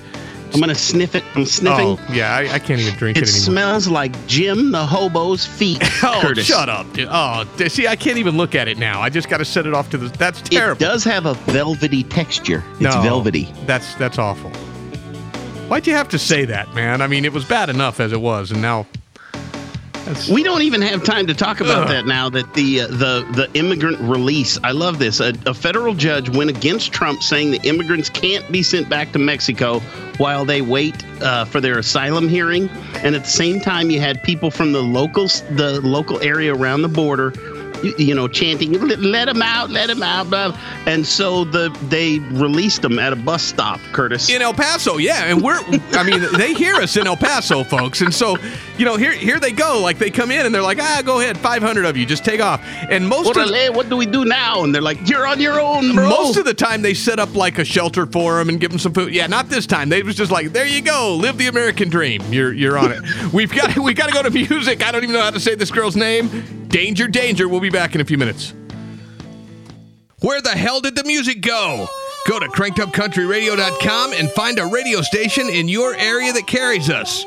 I'm 0.55 0.61
gonna 0.61 0.75
sniff 0.75 1.15
it. 1.15 1.25
I'm 1.35 1.45
sniffing. 1.47 1.99
Oh 1.99 2.01
yeah, 2.13 2.35
I, 2.35 2.55
I 2.55 2.59
can't 2.59 2.81
even 2.81 2.95
drink 2.95 3.17
it 3.17 3.23
it, 3.23 3.29
anymore. 3.29 3.39
It 3.39 3.45
smells 3.45 3.89
like 3.89 4.27
Jim 4.27 4.73
the 4.73 4.85
hobo's 4.87 5.47
feet. 5.47 5.83
Oh, 6.03 6.19
Curtis. 6.23 6.47
shut 6.47 6.69
up! 6.71 6.91
dude. 6.95 7.09
Oh, 7.11 7.45
see, 7.69 7.87
I 7.87 7.95
can't 7.95 8.17
even 8.17 8.37
look 8.37 8.55
at 8.55 8.69
it 8.69 8.79
now. 8.79 9.01
I 9.03 9.11
just 9.11 9.29
got 9.29 9.37
to 9.37 9.45
set 9.45 9.67
it 9.67 9.75
off 9.75 9.91
to 9.91 9.99
the. 9.99 10.09
That's 10.09 10.41
terrible. 10.41 10.83
It 10.83 10.87
does 10.87 11.05
have 11.05 11.27
a 11.27 11.35
velvety 11.35 12.03
texture. 12.05 12.65
It's 12.73 12.81
No, 12.81 13.03
velvety. 13.03 13.53
That's 13.67 13.95
that's 13.97 14.19
awful. 14.19 14.51
Why'd 15.69 15.87
you 15.87 15.93
have 15.95 16.09
to 16.09 16.19
say 16.19 16.47
that, 16.47 16.73
man? 16.75 17.03
I 17.03 17.07
mean, 17.07 17.25
it 17.25 17.33
was 17.33 17.45
bad 17.45 17.69
enough 17.69 18.01
as 18.01 18.13
it 18.13 18.21
was, 18.21 18.51
and 18.51 18.63
now. 18.63 18.87
We 20.31 20.43
don't 20.43 20.63
even 20.63 20.83
have 20.83 21.05
time 21.05 21.27
to 21.27 21.35
talk 21.35 21.61
about 21.61 21.85
Ugh. 21.85 21.89
that 21.89 22.07
now. 22.07 22.29
That 22.29 22.53
the 22.55 22.83
uh, 22.83 22.87
the 22.89 23.27
the 23.35 23.51
immigrant 23.55 23.99
release. 24.01 24.59
I 24.65 24.73
love 24.73 24.99
this. 24.99 25.21
A, 25.21 25.35
a 25.47 25.55
federal 25.55 25.95
judge 25.95 26.29
went 26.29 26.51
against 26.51 26.93
Trump, 26.93 27.23
saying 27.23 27.53
that 27.53 27.65
immigrants 27.65 28.09
can't 28.09 28.51
be 28.51 28.63
sent 28.63 28.89
back 28.89 29.13
to 29.13 29.19
Mexico 29.19 29.81
while 30.17 30.45
they 30.45 30.63
wait 30.63 31.05
uh, 31.23 31.45
for 31.45 31.61
their 31.61 31.79
asylum 31.79 32.29
hearing. 32.29 32.69
And 33.03 33.15
at 33.15 33.25
the 33.25 33.31
same 33.31 33.61
time, 33.61 33.91
you 33.91 34.01
had 34.01 34.23
people 34.23 34.51
from 34.51 34.73
the 34.73 34.83
locals, 34.83 35.43
the 35.53 35.81
local 35.81 36.21
area 36.21 36.55
around 36.55 36.83
the 36.83 36.89
border. 36.89 37.33
You, 37.83 37.95
you 37.99 38.15
know, 38.15 38.29
chanting, 38.29 38.73
"Let 38.73 39.29
him 39.29 39.43
out, 39.43 39.71
let 39.71 39.91
him 39.91 40.03
out!" 40.03 40.31
Blah. 40.31 40.57
And 40.87 41.07
so 41.07 41.45
the 41.45 41.77
they 41.89 42.19
released 42.19 42.83
them 42.83 42.99
at 42.99 43.13
a 43.13 43.17
bus 43.17 43.43
stop, 43.43 43.81
Curtis. 43.93 44.29
in 44.29 44.43
El 44.43 44.55
Paso, 44.55 44.99
yeah, 44.99 45.25
and 45.25 45.43
we're 45.43 45.59
I 45.93 46.03
mean, 46.03 46.25
they 46.37 46.55
hear 46.55 46.77
us 46.77 46.97
in 46.97 47.07
El 47.07 47.17
Paso, 47.17 47.65
folks. 47.65 48.01
And 48.01 48.13
so, 48.13 48.37
you 48.79 48.85
know, 48.85 48.97
here 48.97 49.13
here 49.13 49.39
they 49.39 49.53
go. 49.53 49.81
Like 49.81 49.99
they 49.99 50.11
come 50.11 50.31
in 50.31 50.47
and 50.47 50.55
they're 50.55 50.63
like, 50.63 50.79
"Ah, 50.81 51.03
go 51.05 51.21
ahead, 51.21 51.39
500 51.39 51.85
of 51.85 51.97
you, 51.97 52.07
just 52.07 52.25
take 52.25 52.41
off." 52.41 52.61
And 52.91 53.09
most 53.09 53.37
of 53.37 53.75
what 53.75 53.89
do 53.89 53.97
we 53.97 54.07
do 54.07 54.25
now? 54.25 54.65
And 54.65 54.75
they're 54.75 54.83
like, 54.83 55.09
"You're 55.09 55.27
on 55.27 55.41
your 55.41 55.61
own, 55.61 55.95
bro." 55.95 56.09
most 56.09 56.37
of 56.37 56.45
the 56.45 56.55
time 56.55 56.83
they 56.83 56.95
set 56.95 57.19
up 57.19 57.35
like 57.35 57.59
a 57.59 57.65
shelter 57.65 58.07
for 58.07 58.39
them 58.39 58.49
and 58.49 58.61
give 58.61 58.71
them 58.71 58.79
some 58.79 58.93
food. 58.93 59.13
Yeah, 59.13 59.27
not 59.27 59.49
this 59.49 59.67
time. 59.67 59.89
They 59.89 60.03
was 60.03 60.17
just 60.17 60.31
like, 60.31 60.53
"There 60.53 60.67
you 60.67 60.83
go, 60.83 61.17
live 61.17 61.39
the 61.39 61.47
American 61.49 61.89
dream. 61.89 62.23
You're 62.31 62.53
you're 62.53 62.79
on 62.79 62.93
it." 62.93 63.01
We've 63.33 63.53
got 63.53 63.77
we 63.79 63.95
got 63.95 64.09
to 64.09 64.13
go 64.13 64.23
to 64.23 64.31
music. 64.31 64.87
I 64.87 64.93
don't 64.93 65.03
even 65.03 65.15
know 65.15 65.23
how 65.23 65.31
to 65.31 65.41
say 65.41 65.55
this 65.55 65.71
girl's 65.71 65.97
name. 65.97 66.60
Danger, 66.71 67.09
danger. 67.09 67.49
We'll 67.49 67.61
be 67.61 67.71
back 67.71 67.95
in 67.95 68.01
a 68.01 68.05
few 68.05 68.17
minutes. 68.17 68.55
Where 70.21 70.41
the 70.41 70.51
hell 70.51 70.81
did 70.81 70.95
the 70.95 71.05
music 71.05 71.41
go? 71.41 71.89
Go 72.29 72.39
to 72.39 72.47
crankedupcountryradio.com 72.47 74.13
and 74.13 74.31
find 74.31 74.59
a 74.59 74.67
radio 74.67 75.01
station 75.01 75.49
in 75.49 75.69
your 75.69 75.95
area 75.95 76.33
that 76.33 76.47
carries 76.47 76.89
us. 76.89 77.25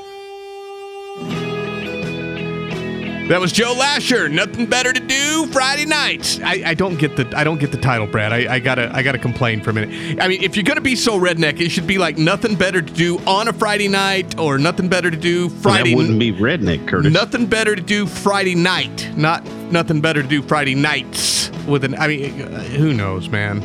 That 3.29 3.39
was 3.39 3.53
Joe 3.53 3.73
Lasher. 3.73 4.27
Nothing 4.27 4.65
better 4.65 4.91
to 4.91 4.99
do 4.99 5.47
Friday 5.47 5.85
nights. 5.85 6.41
I, 6.41 6.61
I 6.65 6.73
don't 6.73 6.99
get 6.99 7.15
the 7.15 7.25
I 7.37 7.45
don't 7.45 7.57
get 7.57 7.71
the 7.71 7.77
title, 7.77 8.05
Brad. 8.05 8.33
I, 8.33 8.55
I 8.55 8.59
gotta 8.59 8.93
I 8.93 9.01
gotta 9.01 9.17
complain 9.17 9.61
for 9.61 9.69
a 9.69 9.73
minute. 9.73 10.19
I 10.21 10.27
mean, 10.27 10.43
if 10.43 10.57
you're 10.57 10.65
gonna 10.65 10.81
be 10.81 10.97
so 10.97 11.17
redneck, 11.17 11.61
it 11.61 11.69
should 11.69 11.87
be 11.87 11.97
like 11.97 12.17
nothing 12.17 12.55
better 12.55 12.81
to 12.81 12.93
do 12.93 13.19
on 13.19 13.47
a 13.47 13.53
Friday 13.53 13.87
night 13.87 14.37
or 14.37 14.57
nothing 14.57 14.89
better 14.89 15.09
to 15.09 15.15
do 15.15 15.47
Friday. 15.47 15.91
That 15.91 15.95
wouldn't 15.95 16.19
be 16.19 16.33
redneck, 16.33 16.85
Curtis. 16.85 17.13
Nothing 17.13 17.45
better 17.45 17.77
to 17.77 17.81
do 17.81 18.07
Friday 18.07 18.55
night. 18.55 19.09
Not 19.15 19.45
nothing 19.71 20.01
better 20.01 20.21
to 20.21 20.27
do 20.27 20.41
Friday 20.41 20.75
nights 20.75 21.49
with 21.65 21.85
an. 21.85 21.95
I 21.95 22.07
mean, 22.07 22.41
uh, 22.41 22.61
who 22.63 22.93
knows, 22.93 23.29
man. 23.29 23.63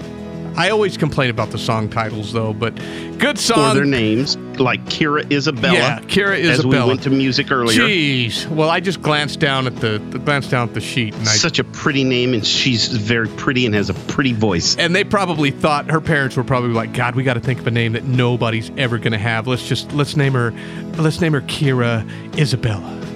I 0.56 0.70
always 0.70 0.96
complain 0.96 1.30
about 1.30 1.50
the 1.50 1.58
song 1.58 1.88
titles 1.88 2.32
though, 2.32 2.52
but 2.52 2.76
good 3.18 3.40
song. 3.40 3.72
Or 3.72 3.74
their 3.74 3.84
names, 3.84 4.36
like 4.60 4.84
Kira 4.86 5.30
Isabella. 5.30 5.74
Yeah, 5.74 6.00
Kira 6.00 6.42
As 6.44 6.64
we 6.64 6.78
went 6.78 7.02
to 7.02 7.10
music 7.10 7.50
earlier. 7.50 7.80
Jeez. 7.80 8.46
Well, 8.48 8.70
I 8.70 8.80
just 8.80 9.02
glanced 9.02 9.40
down 9.40 9.66
at 9.66 9.76
the, 9.76 9.98
the 10.10 10.18
glanced 10.18 10.50
down 10.50 10.68
at 10.68 10.74
the 10.74 10.80
sheet, 10.80 11.14
and 11.14 11.22
I 11.28 11.32
Such 11.32 11.58
a 11.58 11.64
pretty 11.64 12.04
name, 12.04 12.34
and 12.34 12.46
she's 12.46 12.88
very 12.88 13.28
pretty 13.28 13.66
and 13.66 13.74
has 13.74 13.90
a 13.90 13.94
pretty 13.94 14.32
voice. 14.32 14.76
and 14.76 14.94
they 14.94 15.04
probably 15.04 15.50
thought 15.50 15.90
her 15.90 16.00
parents 16.00 16.36
were 16.36 16.44
probably 16.44 16.70
like, 16.70 16.92
God, 16.92 17.14
we 17.14 17.22
got 17.22 17.34
to 17.34 17.40
think 17.40 17.60
of 17.60 17.66
a 17.66 17.70
name 17.70 17.92
that 17.92 18.04
nobody's 18.04 18.70
ever 18.76 18.98
gonna 18.98 19.18
have. 19.18 19.46
Let's 19.46 19.66
just 19.66 19.92
let's 19.92 20.16
name 20.16 20.32
her, 20.34 20.52
let's 20.96 21.20
name 21.20 21.32
her 21.32 21.42
Kira 21.42 22.08
Isabella. 22.38 23.07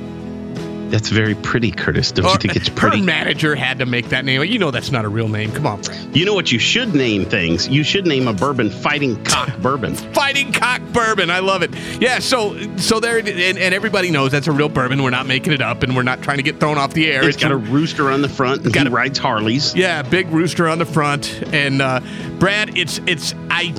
That's 0.93 1.09
very 1.09 1.35
pretty, 1.35 1.71
Curtis. 1.71 2.13
Don't 2.13 2.27
you 2.27 2.39
think 2.39 2.55
it's 2.55 2.69
Her 2.69 2.75
pretty? 2.75 3.01
manager 3.01 3.55
had 3.57 3.79
to 3.79 3.87
make 3.87 4.11
that 4.11 4.27
name. 4.27 4.43
You 4.45 4.59
know 4.59 4.71
that's 4.71 4.93
not 4.93 5.07
a 5.07 5.09
real 5.09 5.27
name. 5.27 5.51
Come 5.51 5.67
on, 5.67 5.81
Brad. 5.81 6.15
You 6.15 6.27
know 6.27 6.35
what 6.35 6.53
you 6.53 6.59
should 6.59 6.95
name 6.95 7.25
things? 7.25 7.67
You 7.67 7.83
should 7.83 8.07
name 8.07 8.29
a 8.29 8.35
bourbon 8.35 8.69
Fighting 8.69 9.25
Cock 9.25 9.57
Bourbon. 9.59 9.95
Fighting 10.13 10.53
Cock 10.53 10.83
Bourbon. 10.93 11.31
I 11.31 11.39
love 11.39 11.63
it. 11.63 11.75
Yeah. 11.99 12.19
So 12.19 12.59
so 12.77 13.01
there, 13.01 13.17
and, 13.19 13.27
and 13.29 13.59
everybody 13.75 14.11
knows 14.11 14.33
that's 14.33 14.49
a 14.49 14.53
real 14.53 14.69
bourbon. 14.69 15.03
We're 15.03 15.09
not 15.09 15.27
making 15.27 15.55
it 15.55 15.63
up, 15.63 15.83
and 15.83 15.97
we're 15.97 16.03
not 16.03 16.21
trying 16.21 16.37
to 16.37 16.43
get 16.43 16.61
thrown 16.61 16.77
off 16.77 16.93
the 16.93 17.11
air. 17.11 17.27
It's 17.27 17.39
got 17.39 17.53
a 17.53 17.57
rooster 17.57 18.11
on 18.11 18.21
the 18.21 18.29
front, 18.29 18.63
and 18.65 18.73
Got 18.75 18.83
he 18.87 18.89
a- 18.93 18.95
rides 18.95 19.19
Harleys. 19.19 19.75
Yeah, 19.75 20.03
big 20.03 20.29
rooster 20.29 20.69
on 20.69 20.79
the 20.79 20.85
front, 20.87 21.43
and 21.55 21.81
uh, 21.81 22.01
Brad, 22.39 22.77
it's 22.77 22.99
it's 23.07 23.35
I 23.49 23.73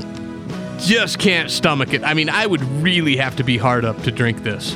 just 0.79 1.19
can't 1.19 1.51
stomach 1.51 1.93
it. 1.93 2.03
I 2.03 2.15
mean, 2.15 2.29
I 2.29 2.47
would 2.47 2.63
really 2.81 3.15
have 3.17 3.35
to 3.35 3.43
be 3.43 3.57
hard 3.59 3.85
up 3.85 4.01
to 4.01 4.11
drink 4.11 4.41
this. 4.43 4.75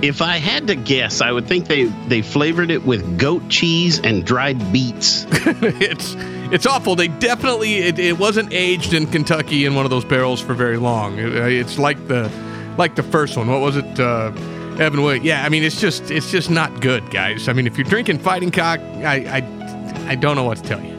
If 0.00 0.22
I 0.22 0.36
had 0.36 0.68
to 0.68 0.76
guess, 0.76 1.20
I 1.20 1.32
would 1.32 1.46
think 1.48 1.66
they 1.66 1.84
they 2.06 2.22
flavored 2.22 2.70
it 2.70 2.84
with 2.84 3.18
goat 3.18 3.48
cheese 3.48 3.98
and 3.98 4.24
dried 4.24 4.72
beets. 4.72 5.26
it's 5.30 6.14
it's 6.52 6.66
awful. 6.66 6.94
They 6.94 7.08
definitely 7.08 7.78
it, 7.78 7.98
it 7.98 8.16
wasn't 8.18 8.52
aged 8.52 8.94
in 8.94 9.06
Kentucky 9.08 9.64
in 9.64 9.74
one 9.74 9.84
of 9.84 9.90
those 9.90 10.04
barrels 10.04 10.40
for 10.40 10.54
very 10.54 10.76
long. 10.76 11.18
It- 11.18 11.34
it's 11.34 11.78
like 11.78 12.06
the 12.06 12.30
like 12.78 12.94
the 12.94 13.02
first 13.02 13.36
one. 13.36 13.48
What 13.48 13.60
was 13.60 13.76
it? 13.76 13.98
Uh, 13.98 14.30
Evan 14.78 15.02
Williams. 15.02 15.26
Yeah, 15.26 15.44
I 15.44 15.48
mean, 15.48 15.64
it's 15.64 15.80
just 15.80 16.10
it's 16.12 16.30
just 16.30 16.48
not 16.48 16.80
good, 16.80 17.10
guys. 17.10 17.48
I 17.48 17.52
mean, 17.52 17.66
if 17.66 17.76
you're 17.76 17.84
drinking 17.88 18.20
Fighting 18.20 18.52
Cock, 18.52 18.78
I 18.78 19.38
I, 19.38 20.10
I 20.10 20.14
don't 20.14 20.36
know 20.36 20.44
what 20.44 20.58
to 20.58 20.62
tell 20.62 20.80
you. 20.80 20.96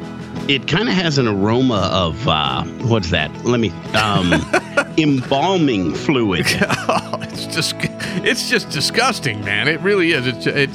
It 0.50 0.68
kind 0.68 0.90
of 0.90 0.96
has 0.96 1.20
an 1.20 1.28
aroma 1.28 1.92
of 1.94 2.28
uh, 2.28 2.64
what's 2.88 3.12
that? 3.12 3.30
Let 3.46 3.60
me 3.60 3.70
um, 3.94 4.34
embalming 4.98 5.94
fluid. 5.94 6.48
Oh, 6.92 7.20
it's 7.22 7.46
just 7.46 7.76
it's 8.26 8.50
just 8.50 8.72
disgusting, 8.72 9.44
man. 9.46 9.68
It 9.68 9.80
really 9.82 10.12
is. 10.14 10.26
It's 10.26 10.48
it, 10.48 10.70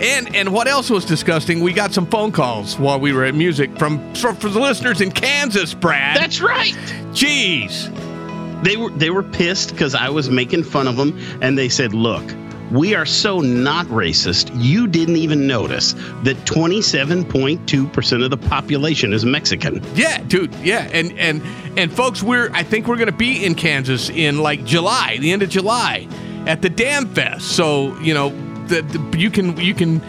and 0.00 0.34
and 0.34 0.52
what 0.52 0.68
else 0.68 0.90
was 0.90 1.04
disgusting? 1.04 1.60
We 1.60 1.72
got 1.72 1.92
some 1.92 2.06
phone 2.06 2.30
calls 2.30 2.78
while 2.78 3.00
we 3.00 3.12
were 3.12 3.24
at 3.24 3.34
music 3.34 3.76
from 3.78 4.14
from, 4.14 4.36
from 4.36 4.52
the 4.52 4.60
listeners 4.60 5.00
in 5.00 5.10
Kansas, 5.10 5.74
Brad. 5.74 6.16
That's 6.16 6.40
right. 6.40 6.74
Jeez. 7.12 7.92
They 8.62 8.76
were 8.76 8.90
they 8.90 9.10
were 9.10 9.24
pissed 9.24 9.72
because 9.72 9.96
I 9.96 10.08
was 10.08 10.30
making 10.30 10.62
fun 10.62 10.86
of 10.86 10.96
them, 10.96 11.18
and 11.42 11.58
they 11.58 11.68
said, 11.68 11.92
"Look, 11.92 12.24
we 12.70 12.94
are 12.94 13.06
so 13.06 13.40
not 13.40 13.86
racist. 13.86 14.50
You 14.54 14.86
didn't 14.86 15.16
even 15.16 15.46
notice 15.46 15.92
that 16.22 16.36
27.2 16.44 17.92
percent 17.92 18.22
of 18.22 18.30
the 18.30 18.36
population 18.36 19.12
is 19.12 19.24
Mexican." 19.24 19.82
Yeah, 19.94 20.18
dude. 20.22 20.54
Yeah, 20.56 20.88
and 20.92 21.16
and 21.18 21.42
and 21.76 21.92
folks, 21.92 22.22
we're 22.22 22.50
I 22.52 22.62
think 22.62 22.86
we're 22.86 22.96
gonna 22.96 23.12
be 23.12 23.44
in 23.44 23.54
Kansas 23.54 24.10
in 24.10 24.38
like 24.38 24.64
July, 24.64 25.18
the 25.18 25.32
end 25.32 25.42
of 25.42 25.48
July, 25.48 26.08
at 26.46 26.62
the 26.62 26.70
Dam 26.70 27.06
Fest. 27.06 27.48
So 27.48 27.96
you 27.98 28.14
know, 28.14 28.30
the, 28.66 28.82
the 28.82 29.18
you 29.18 29.30
can 29.30 29.56
you 29.58 29.74
can 29.74 30.00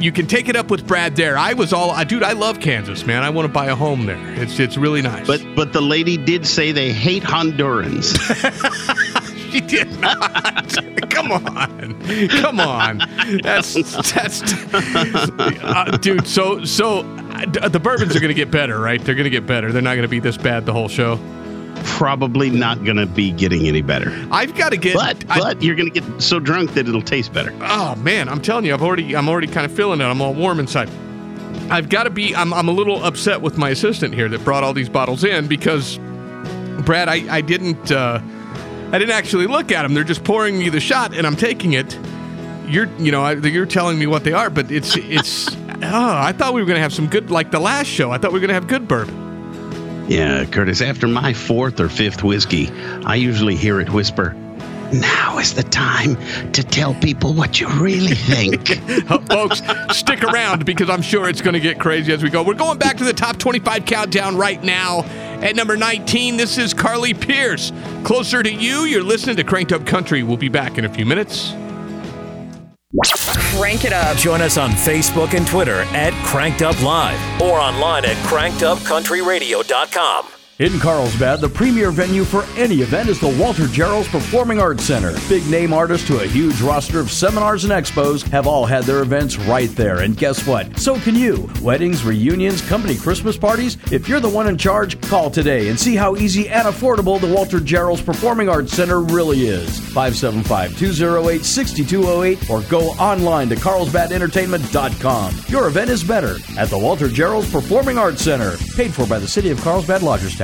you 0.00 0.12
can 0.12 0.26
take 0.26 0.48
it 0.48 0.56
up 0.56 0.70
with 0.70 0.86
Brad 0.86 1.16
there. 1.16 1.38
I 1.38 1.54
was 1.54 1.72
all, 1.72 2.04
dude. 2.04 2.22
I 2.22 2.32
love 2.32 2.60
Kansas, 2.60 3.06
man. 3.06 3.22
I 3.22 3.30
want 3.30 3.46
to 3.46 3.52
buy 3.52 3.66
a 3.66 3.74
home 3.74 4.06
there. 4.06 4.18
It's 4.34 4.58
it's 4.58 4.76
really 4.76 5.02
nice. 5.02 5.26
But 5.26 5.44
but 5.54 5.72
the 5.72 5.80
lady 5.80 6.16
did 6.16 6.46
say 6.46 6.72
they 6.72 6.92
hate 6.92 7.22
Hondurans. 7.22 8.14
she 9.54 9.60
did 9.60 10.00
not. 10.00 10.76
Come 11.10 11.30
on, 11.30 12.28
come 12.28 12.58
on. 12.60 12.98
That's 13.42 13.74
that's, 14.12 14.42
uh, 14.74 15.96
dude. 16.00 16.26
So 16.26 16.64
so 16.64 17.00
uh, 17.60 17.68
the 17.68 17.78
bourbons 17.78 18.16
are 18.16 18.20
gonna 18.20 18.34
get 18.34 18.50
better, 18.50 18.80
right? 18.80 19.00
They're 19.02 19.14
gonna 19.14 19.30
get 19.30 19.46
better. 19.46 19.70
They're 19.70 19.80
not 19.80 19.94
gonna 19.94 20.08
be 20.08 20.18
this 20.18 20.36
bad 20.36 20.66
the 20.66 20.72
whole 20.72 20.88
show. 20.88 21.18
Probably 21.84 22.50
not 22.50 22.82
going 22.84 22.96
to 22.96 23.04
be 23.06 23.30
getting 23.30 23.66
any 23.68 23.82
better. 23.82 24.10
I've 24.30 24.54
got 24.54 24.70
to 24.70 24.76
get. 24.78 24.94
But 24.94 25.24
I- 25.28 25.38
but 25.38 25.62
you're 25.62 25.74
going 25.76 25.92
to 25.92 26.00
get 26.00 26.22
so 26.22 26.40
drunk 26.40 26.72
that 26.74 26.88
it'll 26.88 27.02
taste 27.02 27.32
better. 27.32 27.52
oh 27.60 27.94
man, 27.96 28.28
I'm 28.28 28.40
telling 28.40 28.64
you, 28.64 28.72
I've 28.72 28.82
already, 28.82 29.14
I'm 29.14 29.28
already 29.28 29.48
kind 29.48 29.66
of 29.66 29.72
feeling 29.72 30.00
it. 30.00 30.04
I'm 30.04 30.22
all 30.22 30.32
warm 30.34 30.60
inside. 30.60 30.88
I've 31.70 31.88
got 31.90 32.04
to 32.04 32.10
be. 32.10 32.34
I'm, 32.34 32.54
I'm 32.54 32.68
a 32.68 32.72
little 32.72 33.04
upset 33.04 33.42
with 33.42 33.58
my 33.58 33.70
assistant 33.70 34.14
here 34.14 34.28
that 34.30 34.42
brought 34.44 34.64
all 34.64 34.72
these 34.72 34.88
bottles 34.88 35.24
in 35.24 35.46
because, 35.46 35.98
Brad, 36.86 37.08
I, 37.08 37.26
I 37.36 37.40
didn't, 37.42 37.90
uh, 37.92 38.20
I 38.92 38.98
didn't 38.98 39.14
actually 39.14 39.46
look 39.46 39.72
at 39.72 39.82
them. 39.82 39.94
They're 39.94 40.04
just 40.04 40.24
pouring 40.24 40.58
me 40.58 40.68
the 40.68 40.80
shot, 40.80 41.14
and 41.16 41.26
I'm 41.26 41.36
taking 41.36 41.72
it. 41.72 41.98
You're, 42.66 42.86
you 42.98 43.12
know, 43.12 43.22
I, 43.22 43.32
you're 43.34 43.66
telling 43.66 43.98
me 43.98 44.06
what 44.06 44.24
they 44.24 44.32
are, 44.32 44.50
but 44.50 44.70
it's, 44.70 44.96
it's. 44.98 45.54
oh, 45.56 45.58
I 45.82 46.32
thought 46.32 46.54
we 46.54 46.60
were 46.62 46.66
gonna 46.66 46.80
have 46.80 46.94
some 46.94 47.08
good, 47.08 47.30
like 47.30 47.50
the 47.50 47.60
last 47.60 47.88
show. 47.88 48.10
I 48.10 48.18
thought 48.18 48.32
we 48.32 48.38
were 48.38 48.46
gonna 48.46 48.54
have 48.54 48.68
good 48.68 48.86
bourbon. 48.88 49.20
Yeah, 50.08 50.44
Curtis, 50.44 50.82
after 50.82 51.08
my 51.08 51.32
fourth 51.32 51.80
or 51.80 51.88
fifth 51.88 52.22
whiskey, 52.22 52.70
I 53.06 53.14
usually 53.14 53.56
hear 53.56 53.80
it 53.80 53.88
whisper, 53.90 54.34
Now 54.92 55.38
is 55.38 55.54
the 55.54 55.62
time 55.62 56.16
to 56.52 56.62
tell 56.62 56.94
people 56.94 57.32
what 57.32 57.58
you 57.58 57.68
really 57.68 58.14
think. 58.30 58.70
Uh, 59.10 59.18
folks, 59.20 59.62
stick 59.96 60.22
around 60.22 60.66
because 60.66 60.90
I'm 60.90 61.00
sure 61.00 61.26
it's 61.28 61.40
going 61.40 61.54
to 61.54 61.60
get 61.60 61.80
crazy 61.80 62.12
as 62.12 62.22
we 62.22 62.28
go. 62.28 62.42
We're 62.42 62.52
going 62.52 62.76
back 62.78 62.98
to 62.98 63.04
the 63.04 63.14
top 63.14 63.38
25 63.38 63.86
countdown 63.86 64.36
right 64.36 64.62
now. 64.62 65.02
At 65.42 65.56
number 65.56 65.76
19, 65.76 66.36
this 66.36 66.58
is 66.58 66.74
Carly 66.74 67.14
Pearce. 67.14 67.72
Closer 68.04 68.42
to 68.42 68.52
you, 68.52 68.84
you're 68.84 69.02
listening 69.02 69.36
to 69.36 69.44
Cranked 69.44 69.72
Up 69.72 69.86
Country. 69.86 70.22
We'll 70.22 70.36
be 70.36 70.48
back 70.48 70.78
in 70.78 70.84
a 70.84 70.88
few 70.88 71.06
minutes. 71.06 71.54
Crank 73.56 73.84
it 73.84 73.92
up. 73.92 74.16
Join 74.16 74.40
us 74.40 74.56
on 74.56 74.70
Facebook 74.70 75.34
and 75.34 75.44
Twitter 75.46 75.82
at 75.92 76.12
Cranked 76.24 76.62
Up 76.62 76.80
Live. 76.82 77.42
Or 77.42 77.58
online 77.58 78.04
at 78.04 78.16
crankedupcountryradio.com. 78.26 80.26
In 80.60 80.78
Carlsbad, 80.78 81.40
the 81.40 81.48
premier 81.48 81.90
venue 81.90 82.22
for 82.22 82.44
any 82.56 82.76
event 82.76 83.08
is 83.08 83.18
the 83.18 83.36
Walter 83.40 83.64
Gerrells 83.64 84.06
Performing 84.06 84.60
Arts 84.60 84.84
Center. 84.84 85.12
Big 85.28 85.44
name 85.48 85.72
artists 85.72 86.06
to 86.06 86.20
a 86.20 86.28
huge 86.28 86.60
roster 86.60 87.00
of 87.00 87.10
seminars 87.10 87.64
and 87.64 87.72
expos 87.72 88.22
have 88.28 88.46
all 88.46 88.64
had 88.64 88.84
their 88.84 89.02
events 89.02 89.36
right 89.36 89.70
there. 89.70 90.02
And 90.02 90.16
guess 90.16 90.46
what? 90.46 90.78
So 90.78 90.94
can 91.00 91.16
you. 91.16 91.50
Weddings, 91.60 92.04
reunions, 92.04 92.62
company 92.68 92.94
Christmas 92.96 93.36
parties. 93.36 93.78
If 93.90 94.08
you're 94.08 94.20
the 94.20 94.28
one 94.28 94.46
in 94.46 94.56
charge, 94.56 95.00
call 95.08 95.28
today 95.28 95.70
and 95.70 95.80
see 95.80 95.96
how 95.96 96.14
easy 96.14 96.48
and 96.48 96.68
affordable 96.68 97.20
the 97.20 97.34
Walter 97.34 97.58
Gerrells 97.58 98.04
Performing 98.04 98.48
Arts 98.48 98.72
Center 98.72 99.00
really 99.00 99.48
is. 99.48 99.80
575 99.88 100.78
208 100.78 101.44
6208 101.44 102.48
or 102.48 102.60
go 102.70 102.90
online 102.90 103.48
to 103.48 103.56
carlsbadentertainment.com. 103.56 105.34
Your 105.48 105.66
event 105.66 105.90
is 105.90 106.04
better 106.04 106.36
at 106.56 106.68
the 106.68 106.78
Walter 106.78 107.08
Gerrells 107.08 107.50
Performing 107.50 107.98
Arts 107.98 108.22
Center. 108.22 108.56
Paid 108.76 108.94
for 108.94 109.04
by 109.04 109.18
the 109.18 109.26
City 109.26 109.50
of 109.50 109.60
Carlsbad 109.60 110.04
Lodgers 110.04 110.43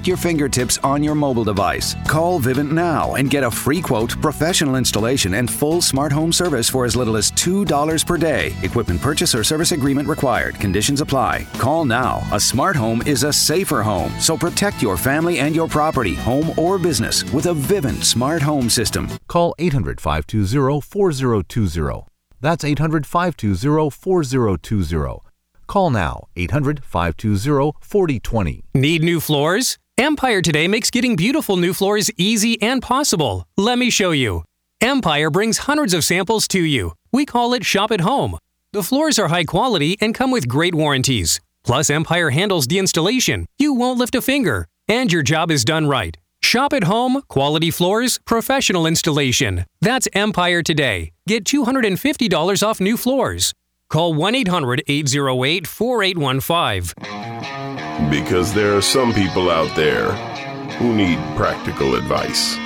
at 0.00 0.06
your 0.06 0.16
fingertips 0.16 0.78
on 0.78 1.04
your 1.04 1.14
mobile 1.14 1.44
device. 1.44 1.94
Call 2.08 2.40
Vivint 2.40 2.72
now 2.72 3.14
and 3.16 3.28
get 3.28 3.44
a 3.44 3.50
free 3.50 3.82
quote, 3.82 4.18
professional 4.22 4.76
installation, 4.76 5.34
and 5.34 5.50
full 5.50 5.82
smart 5.82 6.10
home 6.10 6.32
service 6.32 6.70
for 6.70 6.86
as 6.86 6.96
little 6.96 7.16
as 7.16 7.30
$2 7.32 8.06
per 8.06 8.16
day. 8.16 8.54
Equipment 8.62 9.00
purchase 9.00 9.34
or 9.34 9.44
service 9.44 9.72
agreement 9.72 10.08
required. 10.08 10.54
Conditions 10.54 11.02
apply. 11.02 11.46
Call 11.58 11.84
now. 11.84 12.22
A 12.32 12.40
smart 12.40 12.76
home 12.76 13.02
is 13.06 13.24
a 13.24 13.32
safer 13.32 13.82
home, 13.82 14.12
so 14.18 14.38
protect 14.38 14.80
your 14.80 14.96
family 14.96 15.38
and 15.38 15.54
your 15.54 15.68
property, 15.68 16.14
home 16.14 16.50
or 16.56 16.78
business, 16.78 17.30
with 17.32 17.46
a 17.46 17.54
Vivint 17.54 18.02
smart 18.02 18.40
home 18.40 18.70
system. 18.70 19.06
Call 19.28 19.54
800 19.58 20.00
520 20.00 20.80
4020. 20.80 22.06
That's 22.40 22.64
800 22.64 23.04
520 23.06 23.90
4020. 23.90 25.20
Call 25.66 25.90
now 25.90 26.26
800 26.36 26.82
520 26.84 27.72
4020. 27.80 28.64
Need 28.74 29.02
new 29.04 29.20
floors? 29.20 29.79
Empire 30.00 30.40
Today 30.40 30.66
makes 30.66 30.90
getting 30.90 31.14
beautiful 31.14 31.58
new 31.58 31.74
floors 31.74 32.10
easy 32.16 32.56
and 32.62 32.80
possible. 32.80 33.46
Let 33.58 33.78
me 33.78 33.90
show 33.90 34.12
you. 34.12 34.44
Empire 34.80 35.28
brings 35.28 35.68
hundreds 35.68 35.92
of 35.92 36.04
samples 36.04 36.48
to 36.48 36.58
you. 36.58 36.94
We 37.12 37.26
call 37.26 37.52
it 37.52 37.66
Shop 37.66 37.92
at 37.92 38.00
Home. 38.00 38.38
The 38.72 38.82
floors 38.82 39.18
are 39.18 39.28
high 39.28 39.44
quality 39.44 39.98
and 40.00 40.14
come 40.14 40.30
with 40.30 40.48
great 40.48 40.74
warranties. 40.74 41.38
Plus, 41.64 41.90
Empire 41.90 42.30
handles 42.30 42.66
the 42.66 42.78
installation. 42.78 43.44
You 43.58 43.74
won't 43.74 43.98
lift 43.98 44.14
a 44.14 44.22
finger, 44.22 44.66
and 44.88 45.12
your 45.12 45.22
job 45.22 45.50
is 45.50 45.66
done 45.66 45.86
right. 45.86 46.16
Shop 46.40 46.72
at 46.72 46.84
home, 46.84 47.20
quality 47.28 47.70
floors, 47.70 48.18
professional 48.24 48.86
installation. 48.86 49.66
That's 49.82 50.08
Empire 50.14 50.62
Today. 50.62 51.12
Get 51.26 51.44
$250 51.44 52.66
off 52.66 52.80
new 52.80 52.96
floors. 52.96 53.52
Call 53.90 54.14
1 54.14 54.34
800 54.34 54.82
808 54.88 55.66
4815. 55.66 57.89
Because 58.10 58.52
there 58.52 58.76
are 58.76 58.82
some 58.82 59.14
people 59.14 59.50
out 59.50 59.74
there 59.76 60.10
who 60.78 60.92
need 60.94 61.18
practical 61.36 61.94
advice. 61.94 62.56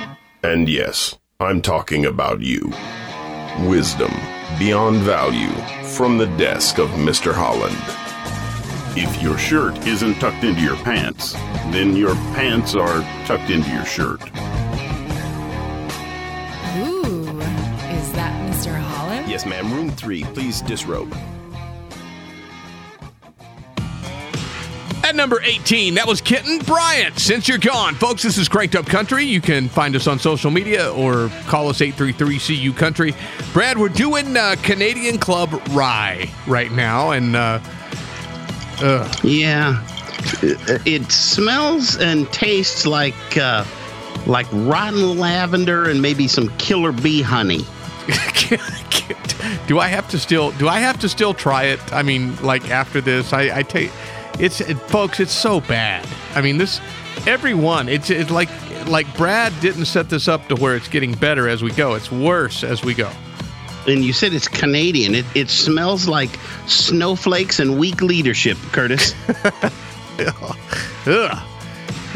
And 0.43 0.67
yes, 0.67 1.17
I'm 1.39 1.61
talking 1.61 2.07
about 2.07 2.41
you. 2.41 2.73
Wisdom 3.59 4.11
beyond 4.57 4.97
value 5.01 5.51
from 5.83 6.17
the 6.17 6.25
desk 6.37 6.79
of 6.79 6.89
Mr. 6.89 7.31
Holland. 7.31 7.77
If 8.97 9.21
your 9.21 9.37
shirt 9.37 9.85
isn't 9.85 10.15
tucked 10.15 10.43
into 10.43 10.61
your 10.61 10.77
pants, 10.77 11.33
then 11.71 11.95
your 11.95 12.15
pants 12.33 12.73
are 12.73 13.01
tucked 13.27 13.49
into 13.51 13.69
your 13.69 13.85
shirt. 13.85 14.21
Ooh, 16.79 17.39
is 17.91 18.11
that 18.13 18.33
Mr. 18.49 18.73
Holland? 18.73 19.29
Yes, 19.29 19.45
ma'am. 19.45 19.71
Room 19.71 19.91
three. 19.91 20.23
Please 20.23 20.61
disrobe. 20.61 21.15
At 25.15 25.19
number 25.19 25.39
18, 25.41 25.93
that 25.93 26.05
was 26.05 26.19
Kitten 26.19 26.59
Bryant. 26.59 27.17
Since 27.17 27.47
you're 27.47 27.57
gone, 27.57 27.95
folks, 27.95 28.21
this 28.21 28.37
is 28.37 28.49
Cranked 28.49 28.75
Up 28.75 28.85
Country. 28.85 29.23
You 29.23 29.39
can 29.39 29.69
find 29.69 29.95
us 29.95 30.07
on 30.07 30.19
social 30.19 30.51
media 30.51 30.91
or 30.91 31.29
call 31.47 31.69
us 31.69 31.79
833 31.79 32.57
CU 32.57 32.73
Country. 32.73 33.15
Brad, 33.53 33.77
we're 33.77 33.87
doing 33.87 34.35
uh, 34.35 34.57
Canadian 34.61 35.17
Club 35.17 35.53
Rye 35.69 36.29
right 36.47 36.69
now, 36.69 37.11
and 37.11 37.33
uh, 37.33 37.61
uh, 38.81 39.09
Yeah. 39.23 39.81
It, 40.43 40.85
it 40.85 41.11
smells 41.13 41.95
and 41.95 42.29
tastes 42.33 42.85
like 42.85 43.37
uh, 43.37 43.63
like 44.27 44.47
rotten 44.51 45.17
lavender 45.17 45.89
and 45.89 46.01
maybe 46.01 46.27
some 46.27 46.49
killer 46.57 46.91
bee 46.91 47.21
honey. 47.21 47.59
do 49.67 49.79
I 49.79 49.87
have 49.87 50.09
to 50.09 50.19
still 50.19 50.51
do 50.51 50.67
I 50.67 50.79
have 50.79 50.99
to 50.99 51.07
still 51.07 51.33
try 51.33 51.67
it? 51.67 51.79
I 51.93 52.03
mean, 52.03 52.35
like 52.43 52.69
after 52.69 52.99
this, 52.99 53.31
I, 53.31 53.59
I 53.59 53.63
take 53.63 53.91
it's 54.39 54.61
it, 54.61 54.75
folks, 54.89 55.19
it's 55.19 55.31
so 55.31 55.61
bad. 55.61 56.07
I 56.35 56.41
mean, 56.41 56.57
this 56.57 56.81
everyone, 57.25 57.89
it's 57.89 58.09
it's 58.09 58.31
like 58.31 58.49
like 58.87 59.11
Brad 59.17 59.53
didn't 59.61 59.85
set 59.85 60.09
this 60.09 60.27
up 60.27 60.47
to 60.49 60.55
where 60.55 60.75
it's 60.75 60.87
getting 60.87 61.13
better 61.13 61.47
as 61.47 61.63
we 61.63 61.71
go. 61.71 61.95
It's 61.95 62.11
worse 62.11 62.63
as 62.63 62.83
we 62.83 62.93
go. 62.93 63.11
And 63.87 64.03
you 64.03 64.13
said 64.13 64.33
it's 64.33 64.47
Canadian. 64.47 65.13
It, 65.13 65.25
it 65.35 65.49
smells 65.49 66.07
like 66.07 66.31
snowflakes 66.65 67.59
and 67.59 67.77
weak 67.77 68.01
leadership, 68.01 68.57
Curtis. 68.71 69.13
Ugh. 71.07 71.43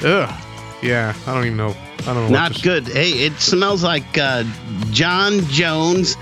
Ugh. 0.04 0.44
Yeah, 0.82 1.14
I 1.28 1.34
don't 1.34 1.46
even 1.46 1.58
know. 1.58 1.76
I 2.00 2.06
don't 2.06 2.16
know. 2.16 2.30
Not 2.30 2.62
good. 2.64 2.88
Hey, 2.88 3.12
it 3.12 3.34
smells 3.40 3.84
like 3.84 4.18
uh, 4.18 4.44
Jon 4.92 5.42
Jones 5.42 6.16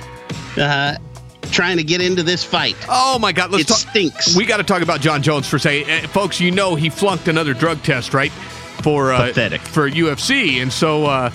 uh, 0.58 0.98
trying 1.51 1.77
to 1.77 1.84
get 1.84 2.01
into 2.01 2.24
this 2.24 2.44
fight. 2.44 2.75
Oh 2.89 3.18
my 3.20 3.32
God! 3.32 3.51
Let's 3.51 3.63
It 3.63 3.68
talk. 3.68 3.77
stinks. 3.77 4.36
We 4.36 4.46
got 4.46 4.58
to 4.58 4.63
talk 4.63 4.82
about 4.82 5.01
Jon 5.01 5.22
Jones 5.22 5.48
for 5.48 5.56
a 5.56 5.60
second, 5.60 5.89
Uh, 6.06 6.08
folks. 6.10 6.39
You 6.39 6.51
know 6.51 6.75
he 6.75 6.89
flunked 6.89 7.27
another 7.27 7.54
drug 7.54 7.82
test, 7.84 8.13
right? 8.13 8.32
For 8.84 9.12
uh, 9.12 9.27
Pathetic. 9.27 9.62
for 9.62 9.89
UFC, 9.89 10.62
and 10.62 10.72
so 10.72 11.06
uh, 11.06 11.32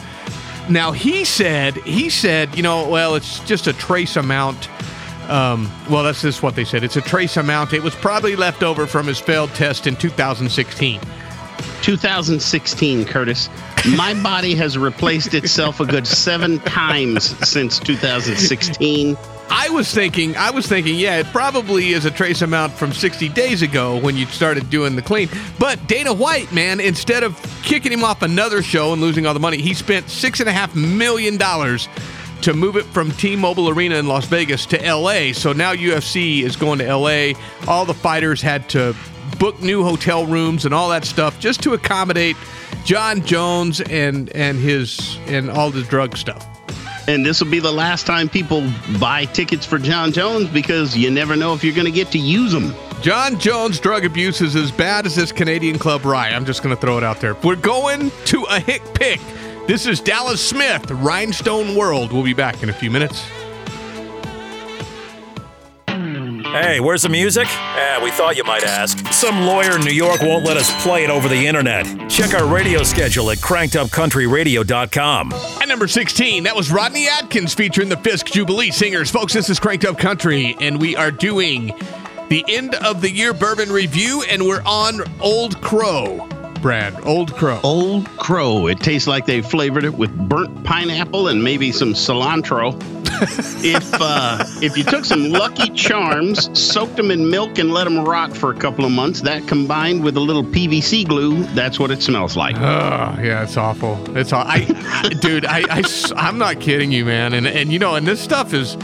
now 0.69 0.93
he 0.93 1.25
said 1.25 1.75
he 1.79 2.09
said 2.09 2.55
you 2.57 2.63
know 2.63 2.89
well 2.89 3.15
it's 3.17 3.41
just 3.41 3.67
a 3.67 3.73
trace 3.73 4.17
amount. 4.17 4.69
Um, 5.29 5.71
well, 5.89 6.03
that's 6.03 6.21
just 6.23 6.43
what 6.43 6.57
they 6.57 6.65
said. 6.65 6.83
It's 6.85 6.97
a 6.97 7.01
trace 7.01 7.37
amount. 7.37 7.73
It 7.73 7.83
was 7.83 7.95
probably 7.95 8.35
left 8.37 8.63
over 8.63 8.87
from 8.89 9.07
his 9.07 9.19
failed 9.21 9.51
test 9.55 9.87
in 9.87 9.95
2016. 9.97 11.01
2016, 11.83 13.05
Curtis. 13.05 13.49
My 13.97 14.21
body 14.23 14.55
has 14.57 14.77
replaced 14.79 15.35
itself 15.35 15.81
a 15.81 15.87
good 15.87 16.07
seven 16.07 16.59
times 16.61 17.25
since 17.49 17.79
2016. 17.81 19.17
I 19.55 19.69
was 19.69 19.93
thinking, 19.93 20.35
I 20.35 20.51
was 20.51 20.67
thinking, 20.67 20.95
yeah, 20.95 21.19
it 21.19 21.27
probably 21.27 21.91
is 21.91 22.07
a 22.07 22.11
trace 22.11 22.41
amount 22.41 22.73
from 22.73 22.91
60 22.91 23.29
days 23.29 23.61
ago 23.61 24.01
when 24.01 24.17
you 24.17 24.25
started 24.25 24.71
doing 24.71 24.97
the 24.97 25.03
clean. 25.03 25.29
But 25.59 25.87
Dana 25.87 26.15
White, 26.15 26.51
man, 26.53 26.81
instead 26.81 27.23
of 27.23 27.39
kicking 27.63 27.93
him 27.93 28.03
off 28.03 28.23
another 28.23 28.63
show 28.63 28.95
and 28.95 29.03
losing 29.03 29.27
all 29.27 29.35
the 29.35 29.41
money, 29.41 29.59
he 29.59 29.75
spent 29.75 30.09
six 30.09 30.41
and 30.41 30.49
a 30.49 30.53
half 30.53 30.75
million 30.75 31.37
dollars 31.37 31.91
to 32.41 32.55
move 32.55 32.77
it 32.77 32.85
from 32.87 33.11
T-Mobile 33.11 33.69
Arena 33.69 33.97
in 33.97 34.07
Las 34.07 34.25
Vegas 34.25 34.65
to 34.67 34.79
LA. 34.79 35.35
So 35.35 35.53
now 35.53 35.75
UFC 35.75 36.43
is 36.45 36.57
going 36.57 36.79
to 36.79 36.97
LA. 36.97 37.39
All 37.69 37.85
the 37.85 37.93
fighters 37.93 38.41
had 38.41 38.71
to 38.71 38.97
book 39.39 39.61
new 39.61 39.85
hotel 39.85 40.25
rooms 40.25 40.65
and 40.65 40.73
all 40.73 40.89
that 40.89 41.05
stuff 41.05 41.39
just 41.39 41.63
to 41.65 41.75
accommodate 41.75 42.37
Jon 42.85 43.21
Jones 43.27 43.83
and 43.83 44.31
and 44.31 44.59
his 44.59 45.19
and 45.27 45.51
all 45.51 45.71
the 45.71 45.83
drug 45.83 46.17
stuff. 46.17 46.52
And 47.09 47.27
this 47.27 47.41
will 47.41 47.51
be 47.51 47.59
the 47.59 47.73
last 47.73 48.07
time 48.07 48.29
people 48.29 48.69
buy 49.01 49.25
tickets 49.27 49.67
for 49.67 49.79
Jon 49.79 50.13
Jones 50.13 50.49
because 50.49 50.97
you 50.97 51.11
never 51.11 51.37
know 51.37 51.53
if 51.53 51.65
you're 51.65 51.75
going 51.75 51.87
to 51.87 51.93
get 51.93 52.13
to 52.13 52.19
use 52.19 52.53
them. 52.53 52.75
Jon 53.01 53.39
Jones 53.39 53.81
drug 53.81 54.05
abuse 54.05 54.41
is 54.41 54.55
as 54.55 54.71
bad 54.71 55.07
as 55.07 55.17
this 55.17 55.33
Canadian 55.33 55.79
club 55.79 56.05
rye. 56.05 56.31
I'm 56.31 56.45
just 56.45 56.63
going 56.63 56.75
to 56.75 56.81
throw 56.81 56.99
it 56.99 57.05
out 57.05 57.21
there. 57.21 57.35
We're 57.35 57.57
going 57.57 58.13
to 58.27 58.45
a 58.45 58.61
hick 58.61 58.83
pick. 58.95 59.21
This 59.67 59.87
is 59.87 60.01
Dallas 60.01 60.47
Smith, 60.47 60.91
Rhinestone 60.91 61.77
World. 61.77 62.13
We'll 62.13 62.23
be 62.23 62.35
back 62.35 62.63
in 62.63 62.69
a 62.69 62.73
few 62.73 62.91
minutes. 62.91 63.25
Hey, 66.53 66.81
where's 66.81 67.03
the 67.03 67.09
music? 67.09 67.47
Eh, 67.49 68.05
we 68.05 68.11
thought 68.11 68.37
you 68.37 68.45
might 68.45 68.63
ask. 68.63 68.99
Some 69.13 69.47
lawyer 69.47 69.77
in 69.77 69.85
New 69.85 69.93
York 69.93 70.21
won't 70.21 70.45
let 70.45 70.59
us 70.59 70.71
play 70.83 71.03
it 71.03 71.09
over 71.09 71.27
the 71.27 71.47
internet. 71.47 71.87
Check 72.11 72.35
our 72.35 72.47
radio 72.47 72.83
schedule 72.83 73.31
at 73.31 73.39
crankedupcountryradio.com. 73.39 75.62
Number 75.73 75.89
16, 75.89 76.43
that 76.43 76.55
was 76.55 76.71
Rodney 76.71 77.09
Atkins 77.09 77.55
featuring 77.55 77.89
the 77.89 77.97
Fisk 77.97 78.27
Jubilee 78.27 78.71
Singers. 78.71 79.11
Folks, 79.11 79.33
this 79.33 79.49
is 79.49 79.59
Cranked 79.59 79.87
Up 79.87 79.97
Country, 79.97 80.55
and 80.61 80.79
we 80.79 80.95
are 80.97 81.11
doing 81.11 81.75
the 82.29 82.45
end 82.47 82.75
of 82.75 83.01
the 83.01 83.11
year 83.11 83.33
bourbon 83.33 83.73
review, 83.73 84.23
and 84.29 84.47
we're 84.47 84.63
on 84.67 85.01
Old 85.19 85.63
Crow. 85.63 86.29
Brad, 86.61 86.95
Old 87.07 87.35
Crow. 87.35 87.59
Old 87.63 88.07
Crow. 88.19 88.67
It 88.67 88.81
tastes 88.81 89.09
like 89.09 89.25
they 89.25 89.41
flavored 89.41 89.85
it 89.85 89.95
with 89.95 90.15
burnt 90.29 90.63
pineapple 90.63 91.29
and 91.29 91.43
maybe 91.43 91.73
some 91.73 91.95
cilantro. 91.95 92.79
If 93.65 93.95
uh, 93.95 94.45
if 94.63 94.77
you 94.77 94.85
took 94.85 95.05
some 95.05 95.31
Lucky 95.31 95.71
Charms, 95.71 96.49
soaked 96.59 96.97
them 96.97 97.11
in 97.11 97.31
milk, 97.31 97.59
and 97.59 97.73
let 97.73 97.85
them 97.85 98.05
rot 98.05 98.37
for 98.37 98.51
a 98.51 98.57
couple 98.57 98.85
of 98.85 98.93
months, 98.93 99.21
that 99.23 99.47
combined 99.47 100.03
with 100.03 100.17
a 100.17 100.21
little 100.21 100.45
PVC 100.45 101.07
glue, 101.07 101.43
that's 101.55 101.79
what 101.79 101.91
it 101.91 102.03
smells 102.03 102.37
like. 102.37 102.57
Oh, 102.57 103.19
yeah, 103.23 103.43
it's 103.43 103.57
awful. 103.57 103.99
It's 104.17 104.33
all, 104.33 104.45
I, 104.47 104.65
dude, 105.21 105.45
I, 105.47 105.65
I, 105.71 106.29
am 106.29 106.39
not 106.39 106.61
kidding 106.61 106.93
you, 106.93 107.05
man. 107.05 107.33
And, 107.35 107.47
and, 107.47 107.73
you 107.73 107.79
know, 107.79 107.95
and 107.95 108.07
this 108.07 108.21
stuff 108.21 108.53
is, 108.53 108.77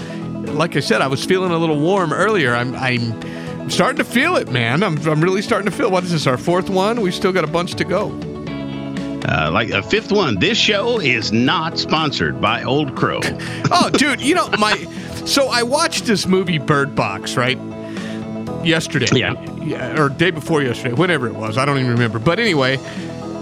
like 0.52 0.76
I 0.76 0.80
said, 0.80 1.02
I 1.02 1.06
was 1.06 1.24
feeling 1.24 1.52
a 1.52 1.58
little 1.58 1.80
warm 1.80 2.12
earlier. 2.12 2.54
I'm, 2.54 2.74
I'm 2.74 3.70
starting 3.70 3.98
to 3.98 4.04
feel 4.04 4.36
it, 4.36 4.50
man. 4.50 4.82
I'm, 4.82 4.96
I'm 5.06 5.20
really 5.20 5.42
starting 5.42 5.70
to 5.70 5.76
feel, 5.76 5.90
what 5.90 6.04
is 6.04 6.12
this, 6.12 6.26
our 6.26 6.38
fourth 6.38 6.70
one? 6.70 7.00
We've 7.00 7.14
still 7.14 7.32
got 7.32 7.44
a 7.44 7.48
bunch 7.48 7.74
to 7.74 7.84
go. 7.84 8.08
Uh, 9.26 9.50
like 9.52 9.70
a 9.70 9.82
fifth 9.82 10.12
one, 10.12 10.38
this 10.38 10.56
show 10.56 11.00
is 11.00 11.32
not 11.32 11.78
sponsored 11.78 12.40
by 12.40 12.62
Old 12.62 12.94
Crow. 12.96 13.20
oh, 13.70 13.90
dude, 13.92 14.20
you 14.20 14.34
know, 14.34 14.48
my, 14.58 14.74
so 15.26 15.48
I 15.48 15.62
watched 15.64 16.04
this 16.04 16.26
movie 16.26 16.58
Bird 16.58 16.94
Box, 16.94 17.36
right? 17.36 17.58
Yesterday. 18.64 19.08
Yeah. 19.64 20.00
Or 20.00 20.08
day 20.08 20.30
before 20.30 20.62
yesterday, 20.62 20.94
whenever 20.94 21.26
it 21.26 21.34
was. 21.34 21.56
I 21.58 21.64
don't 21.64 21.78
even 21.78 21.90
remember. 21.92 22.18
But 22.18 22.38
anyway, 22.38 22.78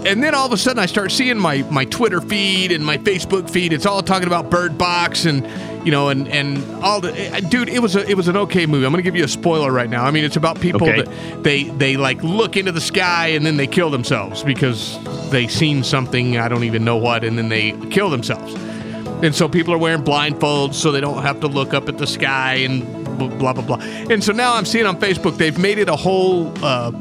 and 0.05 0.23
then 0.23 0.35
all 0.35 0.45
of 0.45 0.51
a 0.51 0.57
sudden 0.57 0.79
I 0.79 0.85
start 0.85 1.11
seeing 1.11 1.37
my 1.37 1.63
my 1.69 1.85
Twitter 1.85 2.21
feed 2.21 2.71
and 2.71 2.85
my 2.85 2.97
Facebook 2.97 3.49
feed. 3.49 3.73
It's 3.73 3.85
all 3.85 4.01
talking 4.01 4.27
about 4.27 4.49
Bird 4.49 4.77
Box 4.77 5.25
and 5.25 5.45
you 5.85 5.91
know 5.91 6.09
and 6.09 6.27
and 6.27 6.63
all 6.83 7.01
the 7.01 7.13
eh, 7.17 7.39
dude. 7.41 7.67
It 7.67 7.79
was 7.79 7.95
a 7.95 8.07
it 8.07 8.15
was 8.15 8.27
an 8.27 8.37
okay 8.37 8.65
movie. 8.65 8.85
I'm 8.85 8.91
gonna 8.91 9.01
give 9.01 9.15
you 9.15 9.23
a 9.25 9.27
spoiler 9.27 9.71
right 9.71 9.89
now. 9.89 10.05
I 10.05 10.11
mean, 10.11 10.23
it's 10.23 10.37
about 10.37 10.61
people 10.61 10.87
Okay. 10.87 11.01
that 11.01 11.43
they 11.43 11.63
they 11.63 11.97
like 11.97 12.21
look 12.23 12.55
into 12.57 12.71
the 12.71 12.81
sky 12.81 13.27
and 13.29 13.45
then 13.45 13.57
they 13.57 13.67
kill 13.67 13.89
themselves 13.89 14.43
because 14.43 14.97
they 15.31 15.47
seen 15.47 15.83
something 15.83 16.37
I 16.37 16.47
don't 16.47 16.63
even 16.63 16.83
know 16.83 16.97
what 16.97 17.23
and 17.23 17.37
then 17.37 17.49
they 17.49 17.71
kill 17.89 18.09
themselves. 18.09 18.53
And 19.23 19.33
so 19.33 19.49
people 19.49 19.73
are 19.73 19.77
wearing 19.77 20.03
blindfolds 20.03 20.75
so 20.75 20.91
they 20.91 21.01
don't 21.01 21.23
have 21.23 21.39
to 21.39 21.47
look 21.47 21.73
up 21.73 21.89
at 21.89 21.97
the 21.97 22.07
sky 22.07 22.55
and 22.55 22.83
blah 23.17 23.53
blah 23.53 23.63
blah. 23.63 23.77
And 23.79 24.23
so 24.23 24.31
now 24.31 24.53
I'm 24.53 24.65
seeing 24.65 24.85
on 24.85 24.99
Facebook 24.99 25.37
they've 25.37 25.57
made 25.57 25.77
it 25.77 25.89
a 25.89 25.95
whole. 25.95 26.53
Uh, 26.63 26.91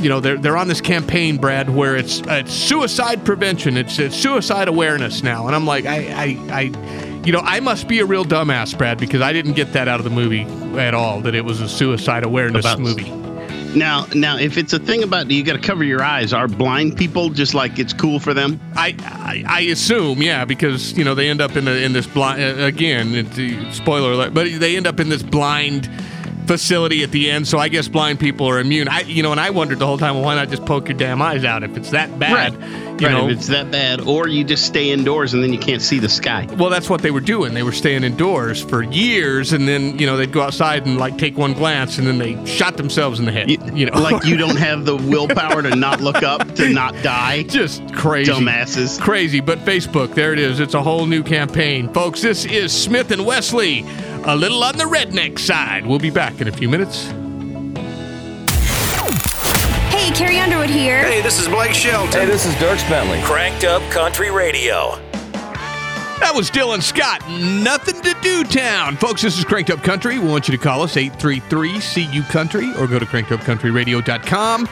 you 0.00 0.08
know 0.08 0.18
they're 0.18 0.38
they're 0.38 0.56
on 0.56 0.68
this 0.68 0.80
campaign, 0.80 1.36
Brad, 1.36 1.68
where 1.68 1.94
it's 1.94 2.22
uh, 2.22 2.42
it's 2.44 2.54
suicide 2.54 3.22
prevention, 3.24 3.76
it's, 3.76 3.98
it's 3.98 4.16
suicide 4.16 4.66
awareness 4.66 5.22
now, 5.22 5.46
and 5.46 5.54
I'm 5.54 5.66
like, 5.66 5.84
I, 5.84 6.06
I 6.08 6.24
I 6.50 7.20
you 7.24 7.32
know, 7.32 7.40
I 7.40 7.60
must 7.60 7.86
be 7.86 7.98
a 8.00 8.06
real 8.06 8.24
dumbass, 8.24 8.76
Brad, 8.76 8.96
because 8.98 9.20
I 9.20 9.34
didn't 9.34 9.52
get 9.52 9.74
that 9.74 9.88
out 9.88 10.00
of 10.00 10.04
the 10.04 10.10
movie 10.10 10.42
at 10.78 10.94
all. 10.94 11.20
That 11.20 11.34
it 11.34 11.44
was 11.44 11.60
a 11.60 11.68
suicide 11.68 12.24
awareness 12.24 12.64
About- 12.64 12.80
movie. 12.80 13.12
Now, 13.74 14.06
now, 14.14 14.36
if 14.36 14.58
it's 14.58 14.72
a 14.72 14.78
thing 14.80 15.02
about 15.04 15.30
you 15.30 15.44
got 15.44 15.52
to 15.52 15.60
cover 15.60 15.84
your 15.84 16.02
eyes, 16.02 16.32
are 16.32 16.48
blind 16.48 16.96
people 16.96 17.30
just 17.30 17.54
like 17.54 17.78
it's 17.78 17.92
cool 17.92 18.18
for 18.18 18.34
them? 18.34 18.60
I, 18.74 18.96
I 19.00 19.44
I 19.46 19.60
assume, 19.62 20.22
yeah, 20.22 20.44
because 20.44 20.96
you 20.98 21.04
know 21.04 21.14
they 21.14 21.28
end 21.28 21.40
up 21.40 21.56
in 21.56 21.66
the, 21.66 21.82
in 21.82 21.92
this 21.92 22.06
blind 22.06 22.40
uh, 22.42 22.64
again. 22.64 23.14
It's, 23.14 23.38
uh, 23.38 23.72
spoiler 23.72 24.12
alert, 24.12 24.34
but 24.34 24.48
they 24.58 24.76
end 24.76 24.88
up 24.88 24.98
in 24.98 25.08
this 25.08 25.22
blind 25.22 25.88
facility 26.46 27.02
at 27.02 27.10
the 27.10 27.30
end. 27.30 27.46
So 27.48 27.58
I 27.58 27.68
guess 27.68 27.88
blind 27.88 28.20
people 28.20 28.48
are 28.48 28.58
immune. 28.58 28.88
I 28.88 29.00
you 29.02 29.22
know, 29.22 29.32
and 29.32 29.40
I 29.40 29.50
wondered 29.50 29.78
the 29.78 29.86
whole 29.86 29.98
time, 29.98 30.14
well, 30.14 30.24
why 30.24 30.34
not 30.34 30.48
just 30.48 30.64
poke 30.64 30.88
your 30.88 30.96
damn 30.96 31.22
eyes 31.22 31.44
out 31.44 31.62
if 31.62 31.76
it's 31.76 31.90
that 31.90 32.18
bad? 32.18 32.54
You 33.00 33.06
right, 33.06 33.12
know, 33.14 33.28
if 33.28 33.38
it's 33.38 33.46
that 33.46 33.70
bad, 33.70 34.02
or 34.02 34.28
you 34.28 34.44
just 34.44 34.66
stay 34.66 34.90
indoors 34.90 35.32
and 35.32 35.42
then 35.42 35.54
you 35.54 35.58
can't 35.58 35.80
see 35.80 35.98
the 35.98 36.08
sky. 36.08 36.46
Well, 36.58 36.68
that's 36.68 36.90
what 36.90 37.00
they 37.00 37.10
were 37.10 37.20
doing. 37.20 37.54
They 37.54 37.62
were 37.62 37.72
staying 37.72 38.04
indoors 38.04 38.62
for 38.62 38.82
years, 38.82 39.54
and 39.54 39.66
then 39.66 39.98
you 39.98 40.06
know 40.06 40.18
they'd 40.18 40.32
go 40.32 40.42
outside 40.42 40.86
and 40.86 40.98
like 40.98 41.16
take 41.16 41.38
one 41.38 41.54
glance, 41.54 41.96
and 41.96 42.06
then 42.06 42.18
they 42.18 42.44
shot 42.44 42.76
themselves 42.76 43.18
in 43.18 43.24
the 43.24 43.32
head. 43.32 43.50
You, 43.50 43.86
know, 43.86 43.98
like 43.98 44.24
you 44.24 44.36
don't 44.36 44.56
have 44.56 44.84
the 44.84 44.96
willpower 44.96 45.62
to 45.62 45.74
not 45.74 46.00
look 46.00 46.22
up 46.22 46.54
to 46.56 46.68
not 46.72 46.94
die. 47.02 47.44
Just 47.44 47.94
crazy, 47.94 48.30
dumbasses. 48.32 49.00
Crazy, 49.00 49.40
but 49.40 49.58
Facebook, 49.60 50.14
there 50.14 50.32
it 50.34 50.38
is. 50.38 50.60
It's 50.60 50.74
a 50.74 50.82
whole 50.82 51.06
new 51.06 51.22
campaign, 51.22 51.90
folks. 51.92 52.20
This 52.20 52.44
is 52.44 52.70
Smith 52.70 53.10
and 53.10 53.24
Wesley, 53.24 53.82
a 54.24 54.36
little 54.36 54.62
on 54.62 54.76
the 54.76 54.84
redneck 54.84 55.38
side. 55.38 55.86
We'll 55.86 55.98
be 55.98 56.10
back 56.10 56.40
in 56.40 56.48
a 56.48 56.52
few 56.52 56.68
minutes. 56.68 57.06
Hey, 59.90 60.10
Carrie 60.12 60.38
Underwood 60.38 60.70
here. 60.70 61.02
Hey, 61.04 61.20
this 61.22 61.40
is 61.40 61.48
Blake 61.48 61.74
Shelton. 61.74 62.20
Hey, 62.20 62.26
this 62.26 62.46
is 62.46 62.54
Dierks 62.54 62.88
Bentley. 62.88 63.20
Cranked 63.22 63.64
Up 63.64 63.82
Country 63.90 64.30
Radio. 64.30 64.98
That 66.20 66.32
was 66.34 66.50
Dylan 66.50 66.82
Scott. 66.82 67.26
Nothing 67.30 68.02
to 68.02 68.14
do 68.20 68.44
town. 68.44 68.96
Folks, 68.96 69.22
this 69.22 69.38
is 69.38 69.44
Cranked 69.44 69.70
Up 69.70 69.82
Country. 69.82 70.18
We 70.18 70.28
want 70.28 70.48
you 70.48 70.56
to 70.56 70.62
call 70.62 70.82
us 70.82 70.96
833-CU 70.96 72.22
Country 72.24 72.74
or 72.74 72.86
go 72.86 72.98
to 72.98 73.06
crankedupcountryradio.com 73.06 74.68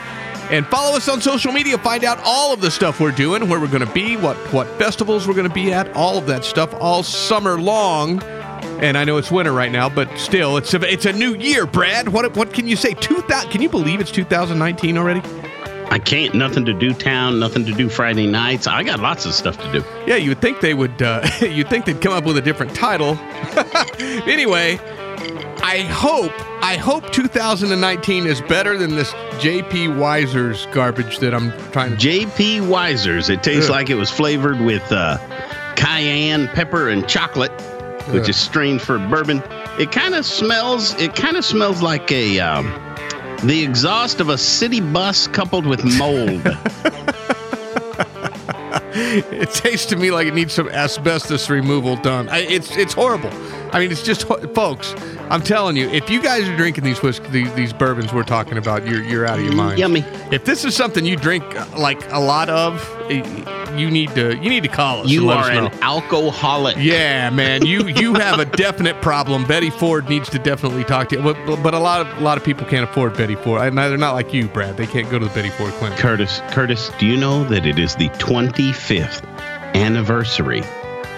and 0.50 0.66
follow 0.66 0.96
us 0.96 1.08
on 1.08 1.20
social 1.22 1.52
media. 1.52 1.78
Find 1.78 2.04
out 2.04 2.20
all 2.24 2.52
of 2.52 2.60
the 2.60 2.70
stuff 2.70 3.00
we're 3.00 3.12
doing, 3.12 3.48
where 3.48 3.60
we're 3.60 3.66
going 3.66 3.86
to 3.86 3.92
be, 3.92 4.16
what, 4.16 4.36
what 4.52 4.66
festivals 4.78 5.26
we're 5.26 5.34
going 5.34 5.48
to 5.48 5.54
be 5.54 5.72
at, 5.72 5.90
all 5.94 6.18
of 6.18 6.26
that 6.26 6.44
stuff 6.44 6.74
all 6.74 7.02
summer 7.02 7.58
long. 7.60 8.22
And 8.80 8.96
I 8.96 9.04
know 9.04 9.16
it's 9.16 9.30
winter 9.30 9.52
right 9.52 9.72
now, 9.72 9.88
but 9.88 10.16
still, 10.18 10.56
it's 10.56 10.72
a, 10.74 10.92
it's 10.92 11.06
a 11.06 11.12
new 11.12 11.34
year, 11.34 11.66
Brad. 11.66 12.08
What 12.08 12.36
what 12.36 12.52
can 12.52 12.68
you 12.68 12.76
say? 12.76 12.94
2000, 12.94 13.50
can 13.50 13.62
you 13.62 13.68
believe 13.68 14.00
it's 14.00 14.10
2019 14.12 14.96
already? 14.98 15.22
I 15.90 15.98
can't. 15.98 16.34
Nothing 16.34 16.64
to 16.66 16.74
do 16.74 16.92
town. 16.92 17.40
Nothing 17.40 17.64
to 17.64 17.72
do 17.72 17.88
Friday 17.88 18.26
nights. 18.26 18.66
I 18.66 18.82
got 18.82 19.00
lots 19.00 19.24
of 19.24 19.32
stuff 19.32 19.56
to 19.58 19.72
do. 19.72 19.84
Yeah, 20.06 20.16
you 20.16 20.30
would 20.30 20.40
think 20.40 20.60
they 20.60 20.74
would. 20.74 21.00
Uh, 21.00 21.26
you'd 21.40 21.68
think 21.68 21.86
they'd 21.86 22.00
come 22.00 22.12
up 22.12 22.24
with 22.24 22.36
a 22.36 22.42
different 22.42 22.74
title. 22.74 23.16
anyway, 23.98 24.78
I 25.62 25.80
hope 25.90 26.32
I 26.62 26.76
hope 26.76 27.10
2019 27.12 28.26
is 28.26 28.40
better 28.42 28.76
than 28.76 28.96
this 28.96 29.14
J.P. 29.40 29.88
Wiser's 29.88 30.66
garbage 30.66 31.18
that 31.18 31.34
I'm 31.34 31.52
trying 31.72 31.92
to. 31.92 31.96
J.P. 31.96 32.62
Wiser's. 32.62 33.30
It 33.30 33.42
tastes 33.42 33.66
Ugh. 33.66 33.70
like 33.70 33.90
it 33.90 33.94
was 33.94 34.10
flavored 34.10 34.60
with 34.60 34.90
uh, 34.92 35.18
cayenne 35.76 36.48
pepper 36.48 36.88
and 36.88 37.08
chocolate, 37.08 37.52
which 38.12 38.28
is 38.28 38.36
strained 38.36 38.82
for 38.82 38.98
bourbon. 38.98 39.42
It 39.78 39.92
kind 39.92 40.14
of 40.14 40.24
smells. 40.24 40.94
It 41.00 41.14
kind 41.14 41.36
of 41.36 41.44
smells 41.44 41.82
like 41.82 42.10
a 42.10 42.40
um, 42.40 42.66
the 43.44 43.62
exhaust 43.62 44.20
of 44.20 44.28
a 44.28 44.38
city 44.38 44.80
bus 44.80 45.26
coupled 45.28 45.66
with 45.66 45.84
mold. 45.84 46.42
it 49.32 49.50
tastes 49.50 49.86
to 49.86 49.96
me 49.96 50.10
like 50.10 50.26
it 50.26 50.34
needs 50.34 50.52
some 50.52 50.68
asbestos 50.68 51.48
removal 51.48 51.96
done. 51.96 52.28
I, 52.28 52.38
it's 52.40 52.76
it's 52.76 52.94
horrible. 52.94 53.30
I 53.72 53.80
mean, 53.80 53.90
it's 53.90 54.02
just 54.02 54.24
folks. 54.54 54.94
I'm 55.30 55.42
telling 55.42 55.76
you, 55.76 55.88
if 55.90 56.08
you 56.08 56.22
guys 56.22 56.48
are 56.48 56.56
drinking 56.56 56.84
these 56.84 57.02
whisk- 57.02 57.30
these, 57.30 57.52
these 57.54 57.72
bourbons 57.72 58.12
we're 58.12 58.22
talking 58.22 58.56
about, 58.56 58.86
you're 58.86 59.02
you're 59.02 59.26
out 59.26 59.38
of 59.38 59.44
your 59.44 59.54
mind. 59.54 59.78
Yummy. 59.78 60.00
If 60.32 60.44
this 60.44 60.64
is 60.64 60.74
something 60.74 61.04
you 61.04 61.16
drink 61.16 61.44
uh, 61.54 61.66
like 61.76 62.10
a 62.12 62.18
lot 62.18 62.48
of, 62.48 62.82
you 63.78 63.90
need 63.90 64.10
to 64.14 64.36
you 64.36 64.48
need 64.48 64.62
to 64.62 64.68
call 64.68 65.02
us. 65.02 65.08
you 65.08 65.24
let 65.26 65.38
are 65.38 65.42
us 65.44 65.48
an 65.50 65.64
know. 65.64 65.70
alcoholic. 65.82 66.76
Yeah, 66.78 67.30
man, 67.30 67.66
you 67.66 67.86
you 67.88 68.14
have 68.14 68.38
a 68.40 68.44
definite 68.44 69.00
problem. 69.02 69.46
Betty 69.46 69.70
Ford 69.70 70.08
needs 70.08 70.30
to 70.30 70.38
definitely 70.38 70.84
talk 70.84 71.08
to 71.10 71.16
you. 71.16 71.22
But, 71.22 71.62
but 71.62 71.74
a 71.74 71.78
lot 71.78 72.00
of 72.00 72.18
a 72.18 72.20
lot 72.20 72.38
of 72.38 72.44
people 72.44 72.66
can't 72.66 72.88
afford 72.88 73.16
Betty 73.16 73.34
Ford. 73.36 73.60
And 73.60 73.76
they're 73.76 73.96
not 73.98 74.14
like 74.14 74.32
you, 74.32 74.48
Brad. 74.48 74.76
They 74.76 74.86
can't 74.86 75.10
go 75.10 75.18
to 75.18 75.26
the 75.26 75.34
Betty 75.34 75.50
Ford 75.50 75.72
clinic. 75.74 75.98
Curtis, 75.98 76.40
Curtis, 76.50 76.90
do 76.98 77.06
you 77.06 77.16
know 77.16 77.44
that 77.44 77.66
it 77.66 77.78
is 77.78 77.94
the 77.96 78.08
25th 78.10 79.24
anniversary 79.74 80.62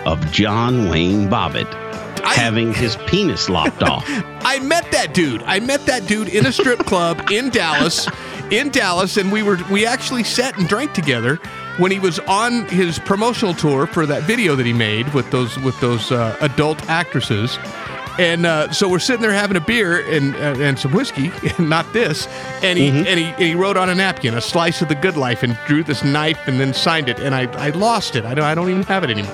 of 0.06 0.30
John 0.32 0.88
Wayne 0.88 1.28
Bobbitt 1.28 1.68
having 2.24 2.72
his 2.72 2.96
penis 3.06 3.48
lopped 3.48 3.82
off? 3.82 4.04
I 4.42 4.58
met 4.60 4.90
that 4.92 5.14
dude. 5.14 5.42
I 5.44 5.60
met 5.60 5.86
that 5.86 6.06
dude 6.06 6.28
in 6.28 6.46
a 6.46 6.52
strip 6.52 6.80
club 6.80 7.30
in 7.30 7.50
Dallas, 7.50 8.08
in 8.50 8.70
Dallas, 8.70 9.16
and 9.16 9.30
we 9.30 9.42
were 9.42 9.58
we 9.70 9.86
actually 9.86 10.24
sat 10.24 10.58
and 10.58 10.68
drank 10.68 10.92
together 10.92 11.36
when 11.78 11.90
he 11.90 11.98
was 11.98 12.18
on 12.20 12.66
his 12.68 12.98
promotional 12.98 13.54
tour 13.54 13.86
for 13.86 14.06
that 14.06 14.22
video 14.24 14.54
that 14.56 14.66
he 14.66 14.72
made 14.72 15.12
with 15.14 15.30
those 15.30 15.58
with 15.60 15.78
those 15.80 16.12
uh, 16.12 16.36
adult 16.40 16.88
actresses. 16.88 17.58
And 18.18 18.44
uh, 18.44 18.70
so 18.72 18.88
we're 18.88 18.98
sitting 18.98 19.22
there 19.22 19.32
having 19.32 19.56
a 19.56 19.60
beer 19.60 20.06
and 20.10 20.34
uh, 20.34 20.62
and 20.62 20.78
some 20.78 20.92
whiskey, 20.92 21.32
not 21.58 21.90
this. 21.92 22.26
And 22.62 22.78
he 22.78 22.88
and 22.88 23.18
he 23.18 23.26
and 23.26 23.42
he 23.42 23.54
wrote 23.54 23.76
on 23.76 23.88
a 23.88 23.94
napkin 23.94 24.34
a 24.34 24.40
slice 24.40 24.82
of 24.82 24.88
the 24.88 24.94
good 24.94 25.16
life 25.16 25.42
and 25.42 25.58
drew 25.66 25.82
this 25.82 26.04
knife 26.04 26.38
and 26.46 26.60
then 26.60 26.74
signed 26.74 27.08
it. 27.08 27.18
And 27.18 27.34
I, 27.34 27.50
I 27.52 27.70
lost 27.70 28.16
it. 28.16 28.24
I 28.24 28.34
don't 28.34 28.44
I 28.44 28.54
don't 28.54 28.68
even 28.68 28.82
have 28.84 29.04
it 29.04 29.10
anymore. 29.10 29.32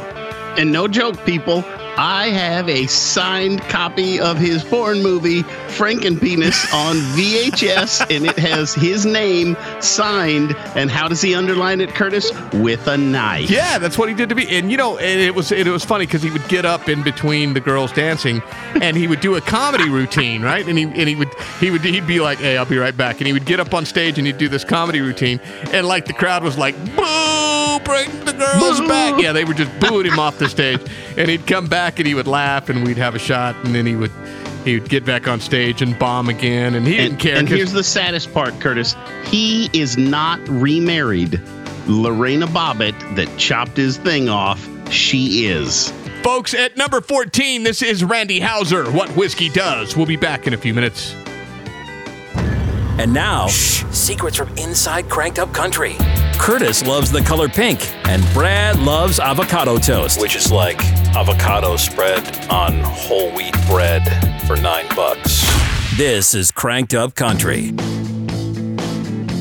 And 0.57 0.72
no 0.72 0.88
joke, 0.88 1.22
people, 1.27 1.64
I 1.98 2.28
have 2.28 2.68
a 2.68 2.87
signed 2.87 3.61
copy 3.62 4.20
of 4.20 4.38
his 4.38 4.62
porn 4.62 5.02
movie, 5.02 5.42
Frankenpenis, 5.42 6.72
on 6.87 6.96
VHS, 7.16 8.14
and 8.14 8.26
it 8.26 8.38
has 8.38 8.74
his 8.74 9.06
name 9.06 9.56
signed. 9.80 10.54
And 10.74 10.90
how 10.90 11.09
does 11.09 11.22
he 11.22 11.35
underline 11.35 11.80
it, 11.80 11.90
Curtis? 11.90 12.30
With 12.52 12.87
a 12.87 12.96
knife. 12.96 13.50
Yeah, 13.50 13.78
that's 13.78 13.96
what 13.96 14.09
he 14.09 14.14
did 14.14 14.28
to 14.28 14.35
me. 14.35 14.59
And 14.59 14.70
you 14.70 14.76
know, 14.76 14.98
and 14.98 15.20
it 15.20 15.35
was 15.35 15.52
it 15.52 15.66
was 15.66 15.85
funny 15.85 16.06
because 16.06 16.22
he 16.22 16.30
would 16.30 16.46
get 16.48 16.64
up 16.64 16.88
in 16.88 17.02
between 17.02 17.54
the 17.54 17.61
girls 17.61 17.92
dancing, 17.92 18.42
and 18.80 18.96
he 18.96 19.06
would 19.06 19.20
do 19.20 19.37
a 19.37 19.40
comedy 19.40 19.88
routine, 19.88 20.42
right? 20.42 20.66
And 20.66 20.78
he 20.78 20.85
and 20.85 21.09
he 21.09 21.14
would 21.16 21.32
he 21.61 21.70
would 21.70 21.82
he'd 21.82 22.06
be 22.06 22.20
like, 22.20 22.38
"Hey, 22.38 22.56
I'll 22.56 22.66
be 22.66 22.78
right 22.78 22.96
back," 22.96 23.18
and 23.18 23.26
he 23.26 23.32
would 23.32 23.46
get 23.46 23.61
up 23.61 23.74
on 23.74 23.87
stage 23.87 24.18
and 24.18 24.26
he'd 24.26 24.38
do 24.38 24.48
this 24.48 24.64
comedy 24.64 25.00
routine, 25.00 25.40
and 25.72 25.87
like 25.87 26.06
the 26.06 26.12
crowd 26.12 26.42
was 26.42 26.59
like, 26.59 26.74
"Boo! 26.96 27.36
Bring 27.87 28.25
the 28.25 28.33
girls 28.33 28.81
back!" 28.83 29.20
Yeah, 29.20 29.33
they 29.33 29.44
were 29.44 29.55
just 29.55 29.70
booing 29.81 30.07
him 30.07 30.18
off 30.18 30.38
the 30.38 30.49
stage, 30.49 30.81
and 31.16 31.31
he'd 31.31 31.46
come 31.46 31.66
back 31.66 31.99
and 31.99 32.07
he 32.07 32.14
would 32.14 32.27
laugh, 32.27 32.68
and 32.68 32.85
we'd 32.87 32.99
have 32.99 33.14
a 33.14 33.18
shot, 33.18 33.57
and 33.64 33.75
then 33.75 33.87
he 33.87 33.96
would. 33.96 34.12
He 34.64 34.81
would 34.81 34.88
get 34.88 35.05
back 35.05 35.29
on 35.29 35.38
stage 35.38 35.81
and 35.81 35.96
bomb 35.96 36.29
again, 36.29 36.75
and 36.75 36.85
he 36.85 36.96
didn't 36.96 37.18
care. 37.18 37.37
And 37.37 37.49
here's 37.49 37.70
the 37.70 37.85
saddest 37.85 38.35
part, 38.35 38.59
Curtis. 38.59 38.96
He 39.27 39.70
is 39.72 39.96
not 39.96 40.40
remarried. 40.49 41.40
Lorena 41.87 42.49
Bobbitt, 42.49 43.14
that 43.14 43.29
chopped 43.38 43.77
his 43.77 43.96
thing 43.96 44.29
off, 44.29 44.68
she 44.90 45.46
is. 45.46 45.92
Folks, 46.25 46.53
at 46.53 46.77
number 46.77 47.01
14, 47.01 47.62
this 47.62 47.81
is 47.81 48.03
Randy 48.03 48.40
Houser, 48.40 48.90
What 48.90 49.09
Whiskey 49.11 49.51
Does. 49.51 49.96
We'll 49.96 50.05
be 50.05 50.16
back 50.16 50.49
in 50.49 50.55
a 50.55 50.59
few 50.59 50.75
minutes. 50.75 51.14
And 52.99 53.14
now, 53.14 53.46
secrets 53.46 54.37
from 54.37 54.49
inside 54.59 55.09
Cranked 55.09 55.38
Up 55.38 55.55
Country. 55.55 55.94
Curtis 56.38 56.87
loves 56.87 57.11
the 57.11 57.22
color 57.22 57.49
pink, 57.49 57.81
and 58.07 58.22
Brad 58.33 58.79
loves 58.79 59.18
avocado 59.18 59.79
toast. 59.79 60.20
Which 60.20 60.37
is 60.37 60.53
like 60.53 60.79
avocado 61.16 61.77
spread 61.77 62.49
on 62.51 62.81
whole 62.85 63.33
wheat 63.33 63.55
bread 63.66 64.03
for 64.46 64.57
nine 64.57 64.87
bucks. 64.94 65.44
This 65.96 66.35
is 66.35 66.51
Cranked 66.53 66.94
Up 66.94 67.14
Country. 67.14 67.72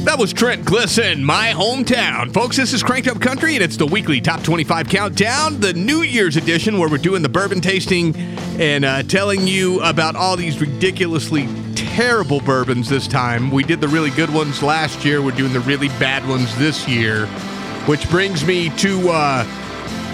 That 0.05 0.17
was 0.17 0.33
Trent 0.33 0.65
Glisson, 0.65 1.21
my 1.21 1.51
hometown. 1.51 2.33
Folks, 2.33 2.57
this 2.57 2.73
is 2.73 2.81
Cranked 2.81 3.07
Up 3.07 3.19
Country, 3.19 3.55
and 3.55 3.63
it's 3.63 3.75
the 3.77 3.87
weekly 3.87 4.21
Top 4.21 4.41
25 4.43 4.87
Countdown, 4.87 5.59
the 5.59 5.73
New 5.73 6.01
Year's 6.03 6.37
edition, 6.37 6.77
where 6.77 6.89
we're 6.89 6.97
doing 6.97 7.21
the 7.21 7.29
bourbon 7.29 7.59
tasting 7.59 8.15
and 8.59 8.85
uh, 8.85 9.03
telling 9.03 9.47
you 9.47 9.81
about 9.81 10.15
all 10.15 10.37
these 10.37 10.61
ridiculously 10.61 11.47
terrible 11.75 12.39
bourbons 12.41 12.89
this 12.89 13.07
time. 13.07 13.51
We 13.51 13.63
did 13.63 13.81
the 13.81 13.87
really 13.87 14.09
good 14.11 14.33
ones 14.33 14.63
last 14.63 15.05
year. 15.05 15.21
We're 15.21 15.31
doing 15.31 15.53
the 15.53 15.59
really 15.61 15.89
bad 15.89 16.27
ones 16.27 16.55
this 16.57 16.87
year, 16.87 17.27
which 17.85 18.09
brings 18.09 18.45
me 18.45 18.69
to 18.77 19.09
uh, 19.09 19.43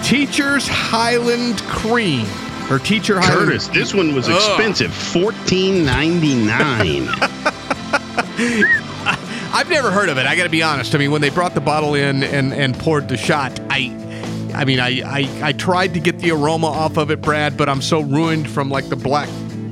Teacher's 0.04 0.68
Highland 0.68 1.62
Cream. 1.64 2.28
Or 2.70 2.80
Teacher 2.80 3.20
Highland. 3.20 3.50
Curtis, 3.50 3.68
this 3.68 3.94
one 3.94 4.16
was 4.16 4.30
expensive. 4.30 4.94
Fourteen 4.94 5.86
ninety 5.86 6.36
nine. 6.36 7.08
I've 9.54 9.70
never 9.70 9.92
heard 9.92 10.08
of 10.08 10.18
it. 10.18 10.26
I 10.26 10.38
got 10.38 10.44
to 10.44 10.50
be 10.50 10.64
honest. 10.64 10.96
I 10.96 10.98
mean, 10.98 11.12
when 11.12 11.20
they 11.20 11.30
brought 11.30 11.54
the 11.54 11.62
bottle 11.62 11.96
in 11.96 12.24
and, 12.24 12.54
and 12.54 12.78
poured 12.78 13.10
the 13.10 13.18
shot, 13.18 13.60
I, 13.70 13.94
I 14.56 14.64
mean, 14.64 14.80
I, 14.80 15.02
I 15.06 15.48
I 15.50 15.52
tried 15.52 15.94
to 15.96 16.00
get 16.00 16.20
the 16.20 16.32
aroma 16.32 16.68
off 16.68 16.96
of 16.98 17.12
it, 17.12 17.22
Brad, 17.22 17.58
but 17.58 17.68
I'm 17.68 17.82
so 17.82 18.00
ruined 18.00 18.50
from 18.50 18.70
like 18.70 18.88
the 18.88 18.96
black 18.96 19.28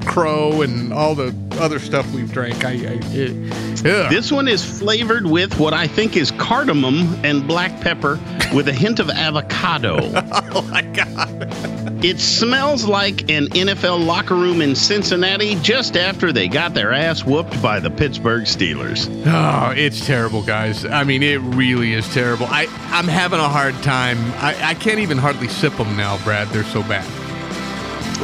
Crow 0.05 0.61
and 0.61 0.93
all 0.93 1.15
the 1.15 1.35
other 1.59 1.79
stuff 1.79 2.11
we've 2.13 2.31
drank. 2.31 2.63
I, 2.65 2.71
I 2.71 2.99
it, 3.11 3.85
ugh. 3.85 4.09
This 4.09 4.31
one 4.31 4.47
is 4.47 4.63
flavored 4.63 5.25
with 5.25 5.59
what 5.59 5.73
I 5.73 5.87
think 5.87 6.15
is 6.15 6.31
cardamom 6.31 7.19
and 7.23 7.47
black 7.47 7.81
pepper 7.81 8.19
with 8.53 8.67
a 8.67 8.73
hint 8.73 8.99
of 8.99 9.09
avocado. 9.09 9.97
oh 10.53 10.61
my 10.71 10.81
god. 10.81 11.47
It 12.03 12.19
smells 12.19 12.85
like 12.85 13.29
an 13.29 13.47
NFL 13.47 14.05
locker 14.05 14.35
room 14.35 14.61
in 14.61 14.75
Cincinnati 14.75 15.55
just 15.55 15.97
after 15.97 16.31
they 16.31 16.47
got 16.47 16.73
their 16.73 16.93
ass 16.93 17.25
whooped 17.25 17.61
by 17.61 17.79
the 17.79 17.89
Pittsburgh 17.89 18.43
Steelers. 18.43 19.09
Oh, 19.25 19.73
it's 19.75 20.05
terrible, 20.05 20.41
guys. 20.41 20.85
I 20.85 21.03
mean, 21.03 21.23
it 21.23 21.41
really 21.41 21.93
is 21.93 22.07
terrible. 22.13 22.45
I, 22.49 22.67
I'm 22.91 23.07
having 23.07 23.39
a 23.39 23.49
hard 23.49 23.75
time. 23.83 24.17
I, 24.35 24.69
I 24.69 24.73
can't 24.75 24.99
even 24.99 25.17
hardly 25.17 25.49
sip 25.49 25.75
them 25.75 25.97
now, 25.97 26.17
Brad. 26.23 26.47
They're 26.49 26.63
so 26.63 26.83
bad. 26.83 27.05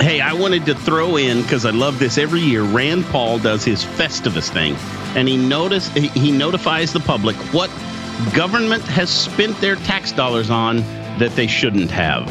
Hey, 0.02 0.20
I 0.20 0.34
wanted 0.34 0.66
to 0.66 0.76
throw 0.76 1.16
in 1.16 1.42
because 1.42 1.66
I 1.66 1.70
love 1.72 2.00
this 2.00 2.18
every 2.18 2.42
year. 2.42 2.64
Rand 2.64 3.06
Paul 3.06 3.40
does 3.40 3.64
his 3.64 3.84
Festivus 3.84 4.50
thing, 4.50 4.76
and 5.16 5.28
he 5.28 5.38
notice 5.38 5.88
he 5.88 6.32
notifies 6.32 6.92
the 6.92 7.00
public 7.00 7.36
what 7.54 7.70
government 8.34 8.84
has 8.84 9.10
spent 9.10 9.60
their 9.62 9.78
tax 9.78 10.12
dollars 10.12 10.50
on 10.50 10.78
that 11.18 11.32
they 11.36 11.48
shouldn't 11.48 11.92
have. 11.92 12.30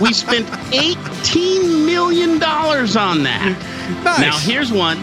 we 0.01 0.13
spent 0.13 0.47
$18 0.47 1.87
million 1.87 2.43
on 2.43 3.23
that. 3.23 4.03
Nice. 4.05 4.21
Now, 4.21 4.39
here's 4.39 4.73
one. 4.73 4.99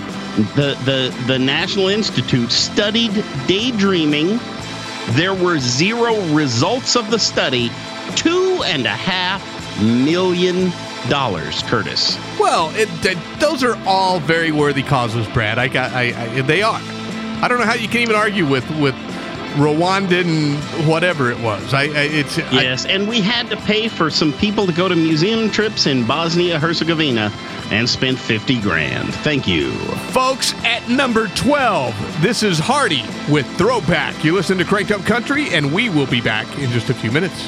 The, 0.56 0.78
the, 0.86 1.24
the 1.28 1.40
National 1.40 1.88
Institute 1.88 2.52
studied 2.52 3.24
daydreaming. 3.48 4.40
There 5.12 5.34
were 5.34 5.60
zero 5.60 6.16
results 6.34 6.96
of 6.96 7.10
the 7.12 7.20
study. 7.20 7.72
Two 8.16 8.62
and 8.66 8.86
a 8.86 8.90
half 8.90 9.42
million 9.82 10.72
dollars, 11.10 11.64
Curtis. 11.64 12.18
Well, 12.40 12.72
it, 12.76 12.90
th- 13.02 13.18
those 13.40 13.64
are 13.64 13.78
all 13.86 14.20
very 14.20 14.52
worthy 14.52 14.84
causes, 14.84 15.28
Brad. 15.28 15.58
I 15.60 15.68
got, 15.68 15.92
I, 15.94 16.36
I, 16.38 16.42
they 16.42 16.62
are. 16.62 16.80
I 17.42 17.48
don't 17.48 17.60
know 17.60 17.66
how 17.66 17.76
you 17.76 17.88
can 17.88 18.02
even 18.02 18.16
argue 18.16 18.48
with 18.48 18.68
with 18.80 18.96
Rwandan 19.58 20.56
whatever 20.88 21.32
it 21.32 21.40
was. 21.40 21.74
I, 21.74 21.84
I 21.84 22.04
it's 22.04 22.38
yes, 22.38 22.86
and 22.86 23.08
we 23.08 23.22
had 23.22 23.50
to 23.50 23.58
pay 23.58 23.88
for 23.88 24.10
some 24.10 24.32
people 24.34 24.66
to 24.66 24.74
go 24.74 24.88
to 24.88 24.96
museum 24.96 25.50
trips 25.50 25.88
in 25.88 26.06
Bosnia 26.06 26.60
Herzegovina 26.60 27.32
and 27.72 27.90
spent 27.90 28.18
fifty 28.18 28.62
grand. 28.62 29.14
Thank 29.16 29.48
you, 29.48 29.72
folks. 30.12 30.54
At 30.64 30.88
number 30.90 31.28
twelve, 31.30 31.96
this 32.22 32.44
is 32.44 32.60
Hardy 32.60 33.04
with 33.30 33.48
Throwback. 33.58 34.24
You 34.24 34.34
listen 34.34 34.58
to 34.60 34.66
Cranked 34.66 34.92
Up 34.92 35.02
Country, 35.02 35.50
and 35.50 35.74
we 35.74 35.90
will 35.90 36.08
be 36.08 36.22
back 36.22 36.48
in 36.60 36.70
just 36.72 36.90
a 36.90 36.94
few 36.94 37.12
minutes. 37.12 37.46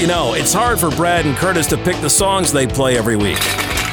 You 0.00 0.08
know, 0.08 0.34
it's 0.34 0.52
hard 0.52 0.80
for 0.80 0.90
Brad 0.90 1.26
and 1.26 1.36
Curtis 1.36 1.66
to 1.68 1.76
pick 1.76 2.00
the 2.00 2.10
songs 2.10 2.52
they 2.52 2.66
play 2.66 2.98
every 2.98 3.16
week, 3.16 3.38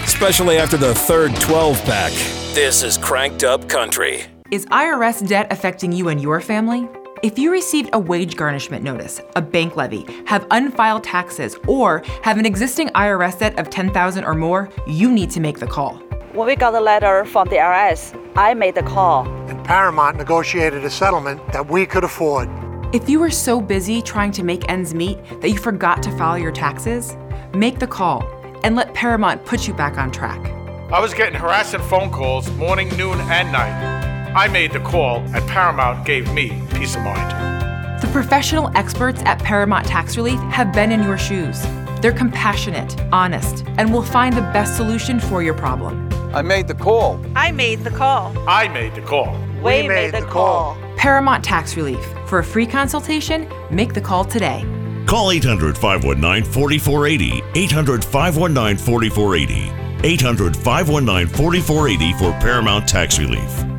especially 0.03 0.57
after 0.57 0.75
the 0.75 0.95
third 0.95 1.35
12 1.35 1.83
pack. 1.83 2.11
This 2.55 2.81
is 2.81 2.97
Cranked 2.97 3.43
Up 3.43 3.69
Country. 3.69 4.25
Is 4.51 4.65
IRS 4.65 5.27
debt 5.27 5.45
affecting 5.51 5.91
you 5.91 6.09
and 6.09 6.19
your 6.19 6.41
family? 6.41 6.89
If 7.21 7.37
you 7.37 7.51
received 7.51 7.91
a 7.93 7.99
wage 7.99 8.35
garnishment 8.35 8.83
notice, 8.83 9.21
a 9.35 9.43
bank 9.43 9.75
levy, 9.75 10.07
have 10.25 10.47
unfiled 10.49 11.03
taxes, 11.03 11.55
or 11.67 12.01
have 12.23 12.39
an 12.39 12.47
existing 12.47 12.87
IRS 12.89 13.37
debt 13.37 13.59
of 13.59 13.69
10,000 13.69 14.23
or 14.23 14.33
more, 14.33 14.67
you 14.87 15.11
need 15.11 15.29
to 15.31 15.39
make 15.39 15.59
the 15.59 15.67
call. 15.67 15.97
When 16.33 16.47
we 16.47 16.55
got 16.55 16.71
the 16.71 16.81
letter 16.81 17.25
from 17.25 17.47
the 17.49 17.57
IRS, 17.57 18.19
I 18.35 18.55
made 18.55 18.73
the 18.73 18.81
call. 18.81 19.27
And 19.49 19.63
Paramount 19.63 20.17
negotiated 20.17 20.83
a 20.83 20.89
settlement 20.89 21.45
that 21.53 21.69
we 21.69 21.85
could 21.85 22.03
afford. 22.03 22.49
If 22.91 23.07
you 23.07 23.19
were 23.19 23.29
so 23.29 23.61
busy 23.61 24.01
trying 24.01 24.31
to 24.31 24.41
make 24.41 24.67
ends 24.67 24.95
meet 24.95 25.19
that 25.41 25.49
you 25.49 25.59
forgot 25.59 26.01
to 26.01 26.17
file 26.17 26.39
your 26.39 26.51
taxes, 26.51 27.15
make 27.53 27.77
the 27.77 27.85
call 27.85 28.27
and 28.63 28.75
let 28.75 28.95
Paramount 28.95 29.45
put 29.45 29.67
you 29.67 29.75
back 29.75 29.99
on 29.99 30.09
track. 30.09 30.43
I 30.91 30.99
was 30.99 31.13
getting 31.13 31.39
harassing 31.39 31.81
phone 31.81 32.09
calls 32.09 32.49
morning, 32.53 32.89
noon, 32.97 33.19
and 33.21 33.51
night. 33.51 34.08
I 34.35 34.47
made 34.47 34.71
the 34.71 34.79
call, 34.79 35.21
and 35.33 35.47
Paramount 35.47 36.05
gave 36.05 36.31
me 36.33 36.61
peace 36.75 36.95
of 36.95 37.01
mind. 37.01 37.99
The 37.99 38.07
professional 38.09 38.69
experts 38.75 39.23
at 39.25 39.39
Paramount 39.39 39.87
Tax 39.87 40.17
Relief 40.17 40.39
have 40.51 40.71
been 40.71 40.91
in 40.91 41.01
your 41.01 41.17
shoes. 41.17 41.63
They're 41.99 42.13
compassionate, 42.13 42.95
honest, 43.11 43.65
and 43.77 43.91
will 43.91 44.03
find 44.03 44.37
the 44.37 44.41
best 44.41 44.77
solution 44.77 45.19
for 45.19 45.41
your 45.41 45.55
problem. 45.55 46.07
I 46.33 46.43
made 46.43 46.67
the 46.67 46.75
call. 46.75 47.19
I 47.35 47.51
made 47.51 47.83
the 47.83 47.89
call. 47.89 48.31
I 48.47 48.67
made 48.67 48.93
the 48.93 49.01
call. 49.01 49.33
We, 49.55 49.81
we 49.81 49.87
made, 49.87 49.87
made, 49.87 50.13
the 50.13 50.21
call. 50.27 50.75
call. 50.75 50.95
Paramount 50.95 51.43
Tax 51.43 51.75
Relief. 51.75 52.03
For 52.27 52.37
a 52.37 52.43
free 52.43 52.67
consultation, 52.67 53.51
make 53.71 53.95
the 53.95 54.01
call 54.01 54.23
today. 54.25 54.63
Call 55.07 55.31
800 55.31 55.75
519 55.75 56.43
4480. 56.43 57.43
800 57.55 58.05
519 58.05 58.77
4480. 58.77 60.07
800 60.07 60.55
519 60.55 61.27
4480 61.35 62.13
for 62.13 62.31
Paramount 62.39 62.87
Tax 62.87 63.17
Relief. 63.17 63.78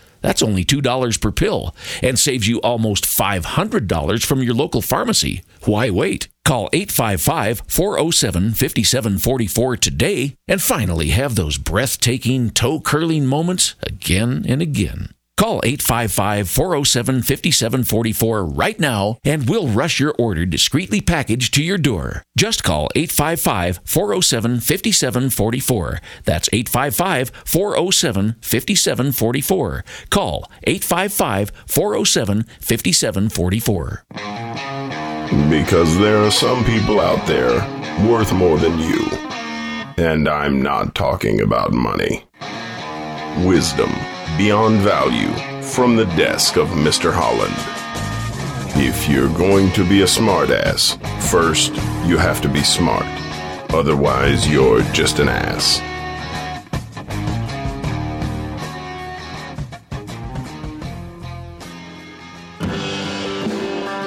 That's 0.21 0.41
only 0.43 0.63
$2 0.63 1.21
per 1.21 1.31
pill 1.31 1.75
and 2.01 2.17
saves 2.17 2.47
you 2.47 2.59
almost 2.61 3.05
$500 3.05 4.25
from 4.25 4.43
your 4.43 4.53
local 4.53 4.81
pharmacy. 4.81 5.41
Why 5.65 5.89
wait? 5.89 6.27
Call 6.45 6.69
855 6.73 7.63
407 7.67 8.53
5744 8.53 9.77
today 9.77 10.35
and 10.47 10.61
finally 10.61 11.09
have 11.09 11.35
those 11.35 11.57
breathtaking, 11.57 12.49
toe 12.49 12.79
curling 12.79 13.25
moments 13.25 13.75
again 13.83 14.45
and 14.47 14.61
again. 14.61 15.09
Call 15.41 15.59
855 15.63 16.47
407 16.51 17.23
5744 17.23 18.45
right 18.45 18.79
now 18.79 19.17
and 19.23 19.49
we'll 19.49 19.65
rush 19.65 19.99
your 19.99 20.13
order 20.19 20.45
discreetly 20.45 21.01
packaged 21.01 21.55
to 21.55 21.63
your 21.63 21.79
door. 21.79 22.21
Just 22.37 22.63
call 22.63 22.89
855 22.93 23.79
407 23.83 24.59
5744. 24.59 25.99
That's 26.25 26.47
855 26.53 27.31
407 27.43 28.35
5744. 28.39 29.83
Call 30.11 30.51
855 30.61 31.51
407 31.65 32.43
5744. 32.43 34.03
Because 35.49 35.97
there 35.97 36.17
are 36.17 36.29
some 36.29 36.63
people 36.65 36.99
out 36.99 37.25
there 37.25 37.61
worth 38.07 38.31
more 38.31 38.59
than 38.59 38.77
you. 38.77 39.09
And 39.97 40.29
I'm 40.29 40.61
not 40.61 40.93
talking 40.93 41.41
about 41.41 41.73
money. 41.73 42.27
Wisdom 43.43 43.89
beyond 44.37 44.79
value 44.79 45.31
from 45.61 45.95
the 45.95 46.05
desk 46.05 46.57
of 46.57 46.69
Mr. 46.69 47.11
Holland. 47.13 47.53
If 48.75 49.09
you're 49.09 49.33
going 49.37 49.71
to 49.73 49.87
be 49.87 50.01
a 50.01 50.05
smartass, 50.05 50.97
first 51.29 51.75
you 52.07 52.17
have 52.17 52.41
to 52.41 52.49
be 52.49 52.63
smart. 52.63 53.05
Otherwise, 53.73 54.47
you're 54.47 54.81
just 54.93 55.19
an 55.19 55.29
ass. 55.29 55.79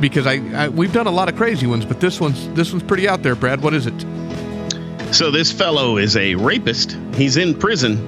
because 0.00 0.26
I, 0.26 0.40
I 0.54 0.68
we've 0.68 0.92
done 0.92 1.06
a 1.06 1.10
lot 1.10 1.28
of 1.28 1.36
crazy 1.36 1.66
ones, 1.66 1.84
but 1.84 2.00
this 2.00 2.20
one's 2.20 2.48
this 2.50 2.72
one's 2.72 2.82
pretty 2.84 3.08
out 3.08 3.22
there, 3.22 3.34
Brad. 3.34 3.60
What 3.62 3.74
is 3.74 3.86
it? 3.86 4.00
So 5.14 5.30
this 5.30 5.50
fellow 5.50 5.96
is 5.96 6.16
a 6.16 6.34
rapist. 6.36 6.96
He's 7.14 7.36
in 7.36 7.58
prison, 7.58 7.98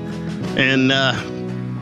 and 0.57 0.92
uh, 0.92 1.12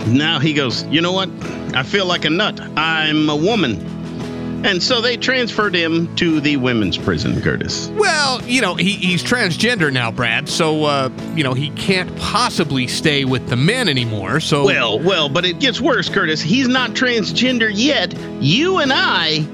now 0.07 0.39
he 0.39 0.55
goes. 0.55 0.85
You 0.85 1.01
know 1.03 1.13
what? 1.13 1.29
I 1.75 1.83
feel 1.83 2.07
like 2.07 2.25
a 2.25 2.31
nut. 2.31 2.59
I'm 2.77 3.29
a 3.29 3.37
woman, 3.37 4.65
and 4.65 4.83
so 4.83 5.01
they 5.03 5.17
transferred 5.19 5.75
him 5.75 6.15
to 6.17 6.41
the 6.41 6.57
women's 6.57 6.97
prison. 6.97 7.41
Curtis. 7.43 7.89
Well, 7.89 8.43
you 8.43 8.61
know, 8.63 8.75
he, 8.75 8.93
he's 8.93 9.23
transgender 9.23 9.93
now, 9.93 10.11
Brad. 10.11 10.49
So, 10.49 10.85
uh, 10.85 11.11
you 11.35 11.45
know, 11.45 11.53
he 11.55 11.69
can't 11.71 12.15
possibly 12.17 12.87
stay 12.87 13.25
with 13.27 13.49
the 13.49 13.57
men 13.57 13.89
anymore. 13.89 14.41
So, 14.41 14.65
Well, 14.65 14.99
well, 14.99 15.29
but 15.29 15.45
it 15.45 15.61
gets 15.61 15.81
worse, 15.81 16.09
Curtis. 16.09 16.41
He's 16.41 16.67
not 16.69 16.91
transgender 16.93 17.71
yet. 17.73 18.15
You 18.43 18.79
and 18.79 18.93
I 18.93 19.47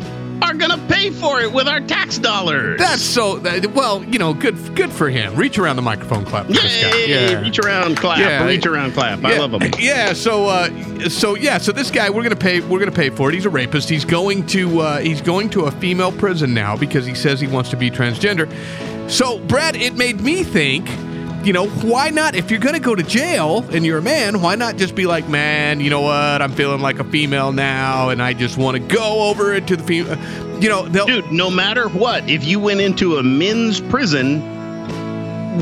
are 0.43 0.55
gonna 0.55 0.79
pay 0.89 1.11
for 1.11 1.41
it 1.41 1.53
with 1.53 1.69
our 1.69 1.81
tax 1.81 2.19
dollars. 2.19 2.79
that's 2.79 3.03
so. 3.03 3.41
Well, 3.75 4.05
you 4.05 4.19
know, 4.19 4.35
good 4.35 4.75
good 4.75 4.93
for 4.93 5.09
him. 5.09 5.35
Reach 5.37 5.59
around 5.59 5.77
the 5.77 5.83
microphone, 5.83 6.25
clap. 6.25 6.47
for 6.47 6.53
this 6.53 6.83
guy. 6.83 6.97
Yay! 6.99 7.43
Reach 7.43 7.59
around, 7.59 7.97
clap. 7.97 8.19
Yeah. 8.19 8.45
Reach 8.45 8.67
around, 8.67 8.93
clap. 8.93 9.25
I 9.25 9.35
yeah, 9.35 9.41
love 9.41 9.53
him. 9.55 9.73
Yeah. 9.79 10.13
So, 10.13 10.47
uh, 10.47 11.09
so 11.09 11.35
yeah. 11.35 11.59
So 11.59 11.73
this 11.73 11.91
guy, 11.91 12.11
we're 12.11 12.23
gonna 12.23 12.37
pay. 12.37 12.61
We're 12.61 12.79
gonna 12.79 12.91
pay 12.93 13.11
for 13.11 13.29
it. 13.29 13.35
He's 13.35 13.47
a 13.47 13.51
rapist. 13.51 13.89
He's 13.89 14.05
going 14.05 14.47
to. 14.47 14.81
Uh, 14.81 14.99
he's 14.99 15.21
going 15.21 15.51
to 15.51 15.63
a 15.63 15.71
female 15.71 16.13
prison 16.13 16.55
now 16.55 16.77
because 16.77 17.07
he 17.07 17.15
says 17.15 17.41
he 17.41 17.47
wants 17.47 17.71
to 17.71 17.77
be 17.77 17.91
transgender. 17.91 18.51
So, 19.11 19.39
Brad, 19.41 19.77
it 19.77 19.95
made 19.95 20.21
me 20.21 20.43
think. 20.43 20.89
You 21.47 21.53
know, 21.53 21.69
why 21.69 22.11
not? 22.11 22.35
If 22.35 22.51
you're 22.51 22.59
gonna 22.59 22.81
go 22.81 22.97
to 22.97 23.05
jail 23.05 23.65
and 23.71 23.87
you're 23.87 23.99
a 23.99 24.03
man, 24.03 24.43
why 24.43 24.57
not 24.57 24.77
just 24.79 24.97
be 24.97 25.07
like, 25.07 25.29
man, 25.29 25.79
you 25.79 25.91
know 25.91 26.01
what? 26.01 26.43
I'm 26.43 26.51
feeling 26.51 26.81
like 26.81 26.99
a 26.99 27.05
female 27.05 27.53
now, 27.53 28.09
and 28.09 28.21
I 28.21 28.33
just 28.33 28.59
want 28.59 28.77
to 28.77 28.81
go 28.81 29.31
over 29.31 29.55
into 29.55 29.77
the 29.77 29.85
female. 29.85 30.15
Uh, 30.15 30.59
you 30.59 30.69
know, 30.69 30.89
they'll, 30.89 31.07
Dude, 31.07 31.31
no 31.31 31.49
matter 31.49 31.89
what, 31.89 32.29
if 32.29 32.45
you 32.45 32.59
went 32.59 32.81
into 32.81 33.19
a 33.19 33.23
men's 33.23 33.81
prison, 33.81 34.41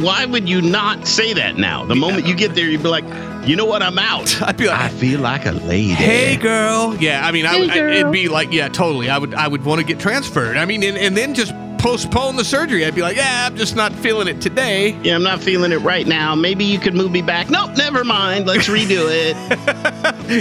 why 0.00 0.24
would 0.24 0.48
you 0.48 0.62
not 0.62 1.06
say 1.06 1.34
that 1.34 1.58
now? 1.58 1.84
The 1.84 1.96
moment 1.96 2.26
you 2.26 2.34
get 2.34 2.54
there, 2.54 2.64
you'd 2.64 2.82
be 2.82 2.88
like, 2.88 3.04
you 3.46 3.54
know 3.54 3.66
what? 3.66 3.82
I'm 3.82 3.98
out. 3.98 4.40
I'd 4.42 4.56
be 4.56 4.68
like, 4.68 4.80
I 4.80 4.88
feel 4.88 5.20
like 5.20 5.44
a 5.44 5.52
lady. 5.52 5.92
Hey 5.92 6.36
girl. 6.36 6.96
Yeah, 6.98 7.26
I 7.26 7.30
mean, 7.30 7.44
Hey, 7.44 7.68
I, 7.68 7.90
it'd 7.90 8.10
be 8.10 8.28
like, 8.28 8.52
yeah, 8.52 8.68
totally. 8.68 9.10
I 9.10 9.18
would, 9.18 9.34
I 9.34 9.48
would 9.48 9.66
want 9.66 9.82
to 9.82 9.86
get 9.86 10.00
transferred. 10.00 10.56
I 10.56 10.64
mean, 10.64 10.82
and, 10.82 10.96
and 10.96 11.14
then 11.14 11.34
just 11.34 11.52
postpone 11.84 12.34
the 12.36 12.44
surgery. 12.44 12.82
I'd 12.82 12.94
be 12.94 13.02
like, 13.02 13.14
yeah, 13.14 13.44
I'm 13.46 13.56
just 13.56 13.76
not 13.76 13.92
feeling 13.92 14.26
it 14.26 14.40
today. 14.40 14.98
Yeah, 15.02 15.16
I'm 15.16 15.22
not 15.22 15.42
feeling 15.42 15.70
it 15.70 15.80
right 15.80 16.06
now. 16.06 16.34
Maybe 16.34 16.64
you 16.64 16.78
could 16.78 16.94
move 16.94 17.10
me 17.10 17.20
back. 17.20 17.50
Nope, 17.50 17.76
never 17.76 18.04
mind. 18.04 18.46
Let's 18.46 18.68
redo 18.68 19.04
it. 19.10 19.36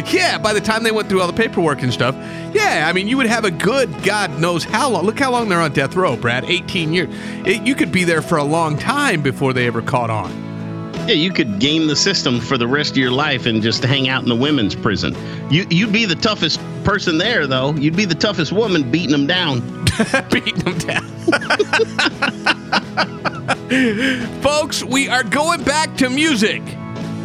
yeah, 0.14 0.38
by 0.38 0.54
the 0.54 0.62
time 0.62 0.84
they 0.84 0.92
went 0.92 1.10
through 1.10 1.20
all 1.20 1.28
the 1.28 1.34
paperwork 1.34 1.82
and 1.82 1.92
stuff, 1.92 2.16
yeah, 2.54 2.86
I 2.88 2.94
mean, 2.94 3.10
you 3.10 3.18
would 3.18 3.26
have 3.26 3.44
a 3.44 3.52
good 3.52 4.04
God 4.04 4.40
knows 4.40 4.64
how 4.64 4.90
long. 4.90 5.04
Look 5.04 5.20
how 5.20 5.32
long 5.32 5.50
they're 5.50 5.60
on 5.60 5.74
death 5.74 5.98
row, 5.98 6.16
Brad. 6.16 6.46
18 6.46 6.94
years. 6.94 7.14
It, 7.46 7.64
you 7.64 7.76
could 7.76 7.92
be 7.92 8.06
there 8.06 8.22
for 8.22 8.38
a 8.38 8.44
long 8.46 8.78
time 8.78 9.22
before 9.22 9.52
they 9.52 9.68
ever 9.68 9.82
caught 9.82 10.10
on. 10.10 10.43
Yeah, 11.06 11.16
you 11.16 11.32
could 11.32 11.60
game 11.60 11.88
the 11.88 11.98
system 11.98 12.40
for 12.40 12.58
the 12.58 12.66
rest 12.66 12.92
of 12.92 12.98
your 12.98 13.12
life 13.12 13.46
and 13.46 13.62
just 13.62 13.84
hang 13.84 14.08
out 14.08 14.24
in 14.24 14.30
the 14.30 14.36
women's 14.36 14.74
prison. 14.74 15.14
You, 15.52 15.66
you'd 15.70 15.92
be 15.92 16.06
the 16.06 16.16
toughest 16.16 16.62
person 16.86 17.18
there, 17.18 17.46
though. 17.46 17.74
You'd 17.74 17.98
be 17.98 18.06
the 18.06 18.16
toughest 18.16 18.54
woman 18.54 18.90
beating 18.90 19.12
them 19.12 19.28
down. 19.28 19.60
beating 20.32 20.56
them 20.60 20.78
down. 20.78 21.04
Folks, 24.42 24.82
we 24.82 25.10
are 25.10 25.24
going 25.24 25.62
back 25.64 25.98
to 25.98 26.10
music. 26.10 26.62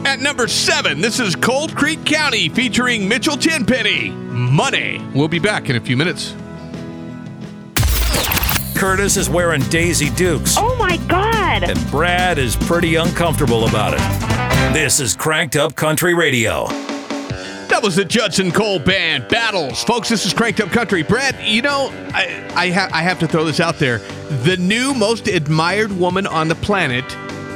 At 0.05 0.19
number 0.19 0.49
seven, 0.49 1.01
this 1.01 1.21
is 1.21 1.37
Cold 1.37 1.77
Creek 1.77 2.05
County 2.05 2.49
featuring 2.49 3.09
Mitchell 3.09 3.37
Tenpenny. 3.37 4.11
Money. 4.11 5.01
We'll 5.15 5.29
be 5.29 5.39
back 5.39 5.71
in 5.71 5.77
a 5.77 5.81
few 5.81 5.97
minutes. 5.97 6.35
Curtis 8.75 9.17
is 9.17 9.31
wearing 9.31 9.63
Daisy 9.63 10.11
Dukes. 10.11 10.57
Oh 10.57 10.75
my 10.77 10.97
God! 11.09 11.28
And 11.63 11.91
Brad 11.91 12.39
is 12.39 12.55
pretty 12.55 12.95
uncomfortable 12.95 13.67
about 13.67 13.95
it. 13.95 14.73
This 14.73 15.01
is 15.01 15.17
Cranked 15.17 15.57
Up 15.57 15.75
Country 15.75 16.15
Radio. 16.15 16.67
That 17.69 17.81
was 17.83 17.97
the 17.97 18.05
Judson 18.05 18.53
Cole 18.53 18.79
Band 18.79 19.29
Battles. 19.29 19.83
Folks, 19.83 20.09
this 20.09 20.25
is 20.25 20.33
Cranked 20.33 20.61
Up 20.61 20.69
Country. 20.71 21.03
Brad, 21.03 21.37
you 21.43 21.63
know, 21.63 21.93
I, 22.15 22.49
I, 22.55 22.71
ha- 22.71 22.91
I 22.93 23.03
have 23.03 23.19
to 23.21 23.29
throw 23.29 23.45
this 23.45 23.61
out 23.61 23.79
there. 23.79 23.99
The 23.99 24.57
new 24.57 24.95
most 24.95 25.27
admired 25.27 25.93
woman 25.93 26.27
on 26.27 26.49
the 26.49 26.55
planet 26.55 27.05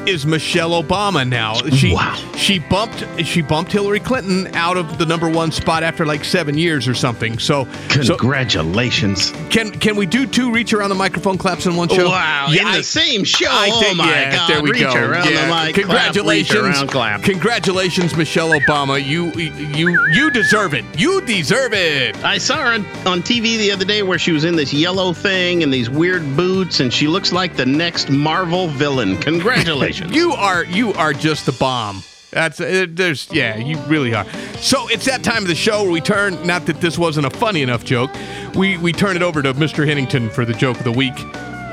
is 0.07 0.27
Michelle 0.27 0.83
Obama 0.83 1.29
now. 1.29 1.55
She 1.71 1.97
she 2.37 2.59
bumped 2.59 3.05
she 3.25 3.41
bumped 3.43 3.71
Hillary 3.73 4.01
Clinton 4.01 4.49
out 4.55 4.77
of 4.77 4.99
the 4.99 5.07
number 5.07 5.29
one 5.29 5.53
spot 5.53 5.83
after 5.83 6.05
like 6.05 6.25
seven 6.25 6.57
years 6.59 6.89
or 6.89 6.95
something. 6.95 7.39
So 7.39 7.67
congratulations. 7.89 9.31
So 9.31 9.49
can 9.49 9.71
can 9.71 9.97
we 9.97 10.07
do 10.07 10.27
two 10.27 10.51
reach 10.53 10.73
around 10.73 10.89
the 10.89 10.95
microphone 10.95 11.39
claps 11.39 11.67
in 11.67 11.77
one 11.77 11.89
show? 11.89 12.09
Wow, 12.09 12.49
in 12.51 12.65
the 12.73 12.83
same 12.83 13.25
show. 13.25 13.47
I 13.49 13.71
Oh 13.73 13.95
my 13.95 14.09
yeah, 14.09 14.33
God, 14.37 14.51
There 14.51 14.63
we 14.63 14.71
reach 14.71 14.83
go. 14.83 14.95
around 14.95 15.27
the 15.27 15.33
Yeah. 15.33 15.41
mic, 15.47 15.51
clap, 15.51 15.67
reach 15.67 15.75
Congratulations, 15.77 16.59
around, 16.79 16.89
clap. 16.91 17.23
congratulations, 17.23 18.17
Michelle 18.17 18.51
Obama. 18.51 19.05
You 19.05 19.31
you 19.33 19.99
you 20.13 20.31
deserve 20.31 20.75
it. 20.75 20.85
You 20.99 21.21
deserve 21.23 21.73
it. 21.75 22.17
I 22.25 22.39
saw 22.39 22.57
her 22.57 22.73
on, 22.75 22.85
on 23.07 23.23
TV 23.23 23.57
the 23.59 23.71
other 23.71 23.85
day 23.85 24.03
where 24.03 24.19
she 24.19 24.33
was 24.33 24.45
in 24.45 24.57
this 24.57 24.73
yellow 24.73 25.13
thing 25.13 25.63
and 25.63 25.73
these 25.73 25.89
weird 25.91 26.37
boots, 26.37 26.81
and 26.81 26.93
she 26.93 27.07
looks 27.07 27.33
like 27.33 27.57
the 27.57 27.67
next 27.67 28.11
Marvel 28.11 28.69
villain. 28.69 29.17
Congratulations. 29.19 29.92
You 30.01 30.33
are 30.33 30.65
you 30.65 30.93
are 30.95 31.13
just 31.13 31.47
the 31.47 31.53
bomb. 31.53 32.03
That's 32.31 32.61
uh, 32.61 32.87
there's 32.89 33.29
yeah, 33.31 33.57
you 33.57 33.79
really 33.83 34.15
are. 34.15 34.25
So 34.57 34.89
it's 34.89 35.05
that 35.05 35.23
time 35.23 35.43
of 35.43 35.49
the 35.49 35.55
show 35.55 35.83
where 35.83 35.93
we 35.93 36.01
turn. 36.01 36.47
Not 36.47 36.67
that 36.67 36.81
this 36.81 36.99
wasn't 36.99 37.27
a 37.27 37.31
funny 37.31 37.63
enough 37.63 37.85
joke. 37.85 38.11
We 38.55 38.79
we 38.79 38.93
turn 38.93 39.17
it 39.17 39.23
over 39.23 39.43
to 39.43 39.53
Mr. 39.55 39.87
Hennington 39.87 40.31
for 40.31 40.45
the 40.45 40.55
joke 40.55 40.79
of 40.79 40.85
the 40.85 40.93
week. 40.93 41.17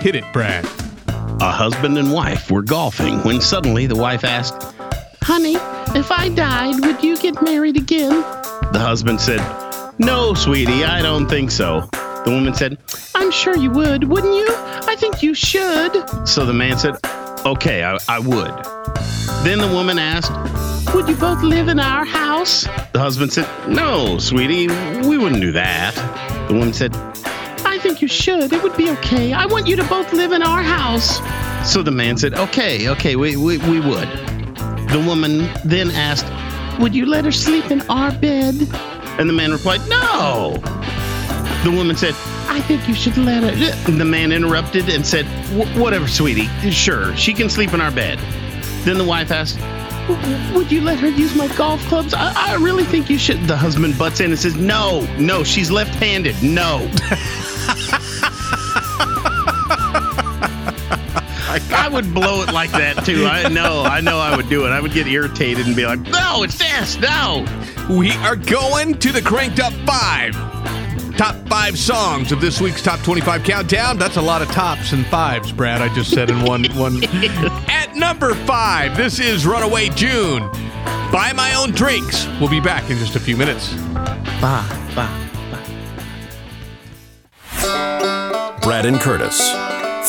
Hit 0.01 0.15
it, 0.15 0.26
Brad. 0.34 0.65
A 1.41 1.51
husband 1.51 1.97
and 1.97 2.11
wife 2.11 2.51
were 2.51 2.61
golfing 2.61 3.24
when 3.24 3.39
suddenly 3.39 3.88
the 3.88 3.95
wife 3.95 4.26
asked, 4.26 4.76
Honey, 5.24 5.55
if 5.97 6.11
I 6.11 6.28
died, 6.28 6.82
would 6.82 7.01
you 7.01 7.17
get 7.17 7.41
married 7.41 7.78
again? 7.78 8.22
The 8.74 8.80
husband 8.80 9.22
said, 9.22 9.39
No, 9.99 10.34
sweetie, 10.34 10.84
I 10.84 11.01
don't 11.01 11.30
think 11.30 11.51
so. 11.51 11.88
The 12.26 12.32
woman 12.32 12.53
said, 12.53 12.78
I'm 13.15 13.32
sure 13.32 13.55
you 13.55 13.72
would, 13.72 14.03
wouldn't 14.03 14.34
you? 14.34 14.47
I 14.49 14.97
think 14.97 15.24
you 15.24 15.34
should. 15.34 16.28
So 16.28 16.45
the 16.45 16.53
man 16.53 16.78
said, 16.78 16.97
Okay, 17.50 17.84
I, 17.84 17.97
I 18.08 18.20
would. 18.20 18.52
Then 19.43 19.58
the 19.58 19.70
woman 19.74 19.97
asked, 19.97 20.32
Would 20.93 21.10
you 21.10 21.16
both 21.16 21.41
live 21.41 21.68
in 21.68 21.80
our 21.80 22.06
house? 22.06 22.66
The 22.93 23.00
husband 23.00 23.34
said, 23.34 23.47
No, 23.68 24.20
sweetie, 24.20 24.68
we 25.08 25.18
wouldn't 25.18 25.41
do 25.41 25.52
that. 25.54 25.95
The 26.47 26.54
woman 26.54 26.74
said, 26.74 26.95
I 27.66 27.80
think 27.80 28.04
you 28.04 28.08
should. 28.08 28.54
It 28.54 28.62
would 28.62 28.78
be 28.78 28.91
okay. 28.91 29.34
I 29.34 29.47
want 29.47 29.66
you 29.66 29.76
to 29.78 29.84
both 29.86 30.14
live 30.14 30.32
in 30.32 30.43
our 30.43 30.62
house. 30.62 31.18
So 31.68 31.82
the 31.82 31.89
man 31.89 32.18
said, 32.18 32.36
Okay, 32.36 32.88
okay, 32.89 33.16
we, 33.16 33.36
we, 33.36 33.58
we 33.58 33.80
would. 33.80 34.10
The 34.89 35.04
woman 35.04 35.50
then 35.66 35.89
asked, 35.89 36.28
Would 36.80 36.93
you 36.93 37.08
let 37.08 37.26
her 37.26 37.32
sleep 37.32 37.72
in 37.72 37.82
our 37.89 38.12
bed? 38.12 38.54
And 39.18 39.28
the 39.28 39.34
man 39.34 39.52
replied, 39.52 39.82
No. 39.89 40.58
The 41.64 41.72
woman 41.76 41.95
said, 41.97 42.14
I 42.52 42.62
think 42.62 42.88
you 42.88 42.95
should 42.95 43.16
let 43.16 43.43
her. 43.43 43.91
The 43.91 44.04
man 44.06 44.32
interrupted 44.32 44.89
and 44.89 45.06
said, 45.06 45.26
Whatever, 45.78 46.08
sweetie. 46.08 46.47
Sure, 46.72 47.16
she 47.16 47.34
can 47.34 47.47
sleep 47.47 47.74
in 47.74 47.82
our 47.82 47.91
bed. 47.91 48.18
Then 48.86 48.97
the 48.97 49.06
wife 49.06 49.32
asked, 49.32 49.60
Would 50.56 50.72
you 50.72 50.82
let 50.82 51.00
her 51.00 51.10
use 51.10 51.36
my 51.36 51.47
golf 51.56 51.80
clubs? 51.84 52.14
I, 52.14 52.34
I 52.36 52.56
really 52.56 52.86
think 52.86 53.10
you 53.10 53.20
should. 53.20 53.47
The 53.47 53.56
husband 53.56 53.97
butts 54.00 54.20
in 54.20 54.32
and 54.32 54.39
says, 54.39 54.56
No, 54.56 55.02
no, 55.20 55.43
she's 55.43 55.70
left 55.70 55.93
handed. 55.95 56.41
No. 56.41 56.89
I 61.52 61.89
would 61.91 62.14
blow 62.14 62.41
it 62.43 62.52
like 62.52 62.72
that 62.72 63.06
too. 63.06 63.26
I 63.26 63.47
know, 63.50 63.84
I 63.84 64.02
know 64.02 64.18
I 64.18 64.36
would 64.36 64.50
do 64.50 64.66
it. 64.66 64.70
I 64.70 64.80
would 64.80 64.93
get 64.93 65.08
irritated 65.08 65.68
and 65.68 65.76
be 65.76 65.86
like, 65.86 66.00
No, 66.00 66.41
it's 66.43 66.58
this, 66.58 66.97
no. 66.97 67.45
We 67.89 68.12
are 68.18 68.36
going 68.36 68.97
to 69.00 69.12
the 69.12 69.22
Cranked 69.22 69.60
Up 69.60 69.74
Five. 69.86 70.36
Top 71.20 71.36
five 71.49 71.78
songs 71.78 72.32
of 72.32 72.39
this 72.39 72.61
week's 72.61 72.82
Top 72.82 73.01
25 73.01 73.43
Countdown. 73.43 73.97
That's 73.97 74.15
a 74.15 74.22
lot 74.22 74.41
of 74.41 74.49
tops 74.51 74.93
and 74.93 75.05
fives, 75.07 75.51
Brad. 75.51 75.82
I 75.82 75.93
just 75.93 76.11
said 76.11 76.30
in 76.30 76.45
one. 76.45 76.63
one. 76.78 77.03
At 77.67 77.93
number 77.93 78.34
five, 78.45 78.95
this 78.95 79.20
is 79.20 79.45
Runaway 79.45 79.89
June. 79.89 80.49
Buy 81.11 81.34
my 81.36 81.55
own 81.55 81.72
drinks. 81.72 82.26
We'll 82.39 82.47
be 82.47 82.61
back 82.61 82.89
in 82.89 82.97
just 82.99 83.17
a 83.17 83.20
few 83.20 83.36
minutes. 83.36 83.74
Bye, 84.39 84.65
bye. 84.95 85.30
Brad 88.61 88.86
and 88.86 89.01
Curtis. 89.01 89.41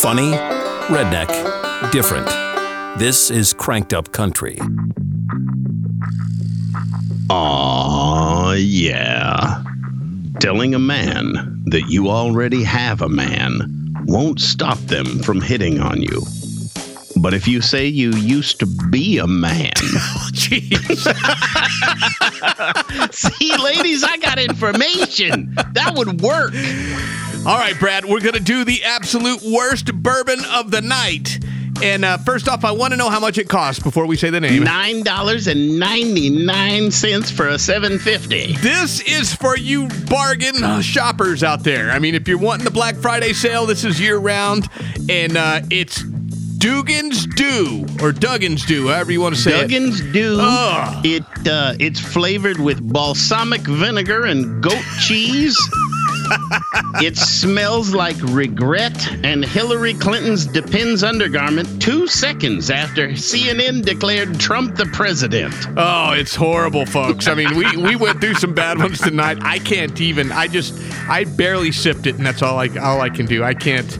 Funny, 0.00 0.30
redneck, 0.94 1.90
different. 1.90 2.28
This 3.00 3.32
is 3.32 3.52
Cranked 3.52 3.92
Up 3.92 4.12
Country. 4.12 4.60
Aw, 7.30 8.52
yeah. 8.52 9.64
Telling 10.40 10.74
a 10.74 10.78
man 10.78 11.62
that 11.66 11.90
you 11.90 12.08
already 12.08 12.62
have 12.64 13.02
a 13.02 13.08
man 13.10 13.94
won't 14.06 14.40
stop 14.40 14.78
them 14.78 15.18
from 15.18 15.40
hitting 15.42 15.80
on 15.80 16.00
you. 16.00 16.22
But 17.16 17.34
if 17.34 17.46
you 17.46 17.60
say 17.60 17.86
you 17.86 18.12
used 18.12 18.58
to 18.60 18.66
be 18.90 19.18
a 19.18 19.26
man. 19.26 19.72
Oh, 20.12 20.30
jeez. 20.32 20.72
See, 23.12 23.56
ladies, 23.58 24.02
I 24.02 24.16
got 24.16 24.38
information. 24.38 25.54
That 25.74 25.94
would 25.96 26.20
work. 26.20 26.54
All 27.46 27.58
right, 27.58 27.78
Brad, 27.78 28.04
we're 28.06 28.20
going 28.20 28.34
to 28.34 28.40
do 28.40 28.64
the 28.64 28.82
absolute 28.84 29.42
worst 29.42 29.92
bourbon 29.92 30.40
of 30.46 30.70
the 30.70 30.80
night. 30.80 31.38
And 31.82 32.04
uh, 32.04 32.18
first 32.18 32.48
off, 32.48 32.64
I 32.64 32.72
want 32.72 32.92
to 32.92 32.96
know 32.96 33.08
how 33.08 33.20
much 33.20 33.38
it 33.38 33.48
costs 33.48 33.82
before 33.82 34.06
we 34.06 34.16
say 34.16 34.30
the 34.30 34.40
name. 34.40 34.64
Nine 34.64 35.02
dollars 35.02 35.46
and 35.46 35.78
ninety 35.78 36.28
nine 36.28 36.90
cents 36.90 37.30
for 37.30 37.48
a 37.48 37.58
seven 37.58 37.98
fifty. 37.98 38.52
This 38.56 39.00
is 39.00 39.34
for 39.34 39.56
you 39.56 39.88
bargain 40.08 40.82
shoppers 40.82 41.42
out 41.42 41.64
there. 41.64 41.90
I 41.90 41.98
mean, 41.98 42.14
if 42.14 42.28
you're 42.28 42.38
wanting 42.38 42.64
the 42.64 42.70
Black 42.70 42.96
Friday 42.96 43.32
sale, 43.32 43.66
this 43.66 43.84
is 43.84 44.00
year 44.00 44.18
round, 44.18 44.68
and 45.08 45.36
uh, 45.36 45.62
it's 45.70 46.02
Dugan's 46.02 47.24
Dew 47.26 47.86
or 48.02 48.12
Duggan's 48.12 48.66
Dew, 48.66 48.88
however 48.88 49.12
you 49.12 49.20
want 49.22 49.34
to 49.34 49.40
say 49.40 49.52
Duggan's 49.52 50.00
it. 50.00 50.12
Dew. 50.12 50.36
Ugh. 50.38 51.06
It 51.06 51.24
uh, 51.48 51.74
it's 51.80 51.98
flavored 51.98 52.60
with 52.60 52.86
balsamic 52.92 53.62
vinegar 53.62 54.26
and 54.26 54.62
goat 54.62 54.84
cheese. 55.00 55.58
It 57.00 57.16
smells 57.16 57.94
like 57.94 58.16
regret 58.22 59.10
and 59.24 59.44
Hillary 59.44 59.94
Clinton's 59.94 60.46
Depends 60.46 61.02
undergarment 61.02 61.80
two 61.80 62.06
seconds 62.06 62.70
after 62.70 63.08
CNN 63.10 63.84
declared 63.84 64.38
Trump 64.38 64.76
the 64.76 64.86
president. 64.86 65.54
Oh, 65.76 66.12
it's 66.12 66.34
horrible, 66.34 66.86
folks. 66.86 67.28
I 67.28 67.34
mean, 67.34 67.56
we, 67.56 67.76
we 67.76 67.96
went 67.96 68.20
through 68.20 68.34
some 68.34 68.54
bad 68.54 68.78
ones 68.78 68.98
tonight. 69.00 69.38
I 69.42 69.58
can't 69.58 70.00
even. 70.00 70.32
I 70.32 70.46
just 70.46 70.74
I 71.08 71.24
barely 71.24 71.72
sipped 71.72 72.06
it, 72.06 72.16
and 72.16 72.26
that's 72.26 72.42
all 72.42 72.58
I 72.58 72.68
all 72.78 73.00
I 73.00 73.10
can 73.10 73.26
do. 73.26 73.42
I 73.44 73.54
can't. 73.54 73.98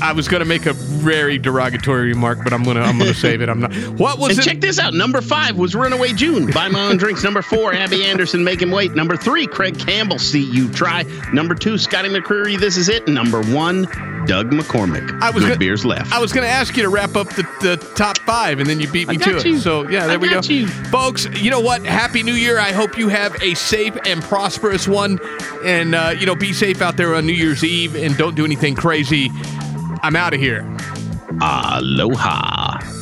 I 0.00 0.12
was 0.12 0.28
gonna 0.28 0.44
make 0.44 0.66
a 0.66 0.72
very 0.72 1.38
derogatory 1.38 2.08
remark, 2.08 2.38
but 2.44 2.52
I'm 2.52 2.62
gonna 2.62 2.80
I'm 2.80 2.98
gonna 2.98 3.14
save 3.14 3.42
it. 3.42 3.48
I'm 3.48 3.60
not. 3.60 3.74
What 3.98 4.18
was 4.18 4.30
and 4.30 4.38
it? 4.38 4.42
check 4.48 4.60
this 4.60 4.78
out. 4.78 4.94
Number 4.94 5.20
five 5.20 5.56
was 5.56 5.74
Runaway 5.74 6.12
June. 6.12 6.50
Buy 6.50 6.68
my 6.68 6.86
own 6.86 6.96
drinks. 6.96 7.22
Number 7.22 7.42
four, 7.42 7.72
Abby 7.72 8.04
Anderson, 8.04 8.44
Make 8.44 8.60
Him 8.62 8.70
Wait. 8.70 8.94
Number 8.94 9.16
three, 9.16 9.46
Craig 9.46 9.78
Campbell, 9.78 10.18
See 10.18 10.44
You 10.44 10.70
Try. 10.70 11.04
Number 11.32 11.54
two, 11.54 11.78
Scotty 11.78 12.08
McCreery, 12.08 12.58
This 12.58 12.76
Is 12.76 12.88
It. 12.88 13.06
Number 13.08 13.42
one, 13.42 13.86
Doug 14.26 14.50
McCormick. 14.50 15.20
I 15.20 15.30
was 15.30 15.42
Good 15.42 15.48
gonna, 15.50 15.58
beers 15.58 15.84
left. 15.84 16.12
I 16.12 16.18
was 16.20 16.32
going 16.32 16.46
to 16.46 16.52
ask 16.52 16.76
you 16.76 16.82
to 16.82 16.88
wrap 16.88 17.16
up 17.16 17.28
the, 17.30 17.42
the 17.60 17.76
top 17.96 18.18
five, 18.20 18.60
and 18.60 18.68
then 18.68 18.80
you 18.80 18.90
beat 18.90 19.08
me 19.08 19.16
to 19.16 19.32
got 19.32 19.46
it. 19.46 19.60
So 19.60 19.88
yeah, 19.88 20.06
there 20.06 20.14
I 20.14 20.16
we 20.16 20.28
got 20.28 20.46
go, 20.46 20.54
you. 20.54 20.66
folks. 20.66 21.26
You 21.40 21.50
know 21.50 21.60
what? 21.60 21.84
Happy 21.84 22.22
New 22.22 22.34
Year! 22.34 22.58
I 22.58 22.72
hope 22.72 22.96
you 22.96 23.08
have 23.08 23.40
a 23.42 23.54
safe 23.54 23.96
and 24.06 24.22
prosperous 24.22 24.86
one, 24.86 25.18
and 25.64 25.94
uh, 25.94 26.14
you 26.18 26.26
know, 26.26 26.34
be 26.34 26.52
safe 26.52 26.82
out 26.82 26.96
there 26.96 27.14
on 27.14 27.26
New 27.26 27.32
Year's 27.32 27.64
Eve, 27.64 27.96
and 27.96 28.16
don't 28.16 28.34
do 28.34 28.44
anything 28.44 28.74
crazy. 28.74 29.30
I'm 30.02 30.16
out 30.16 30.34
of 30.34 30.40
here. 30.40 30.66
Aloha. 31.40 33.01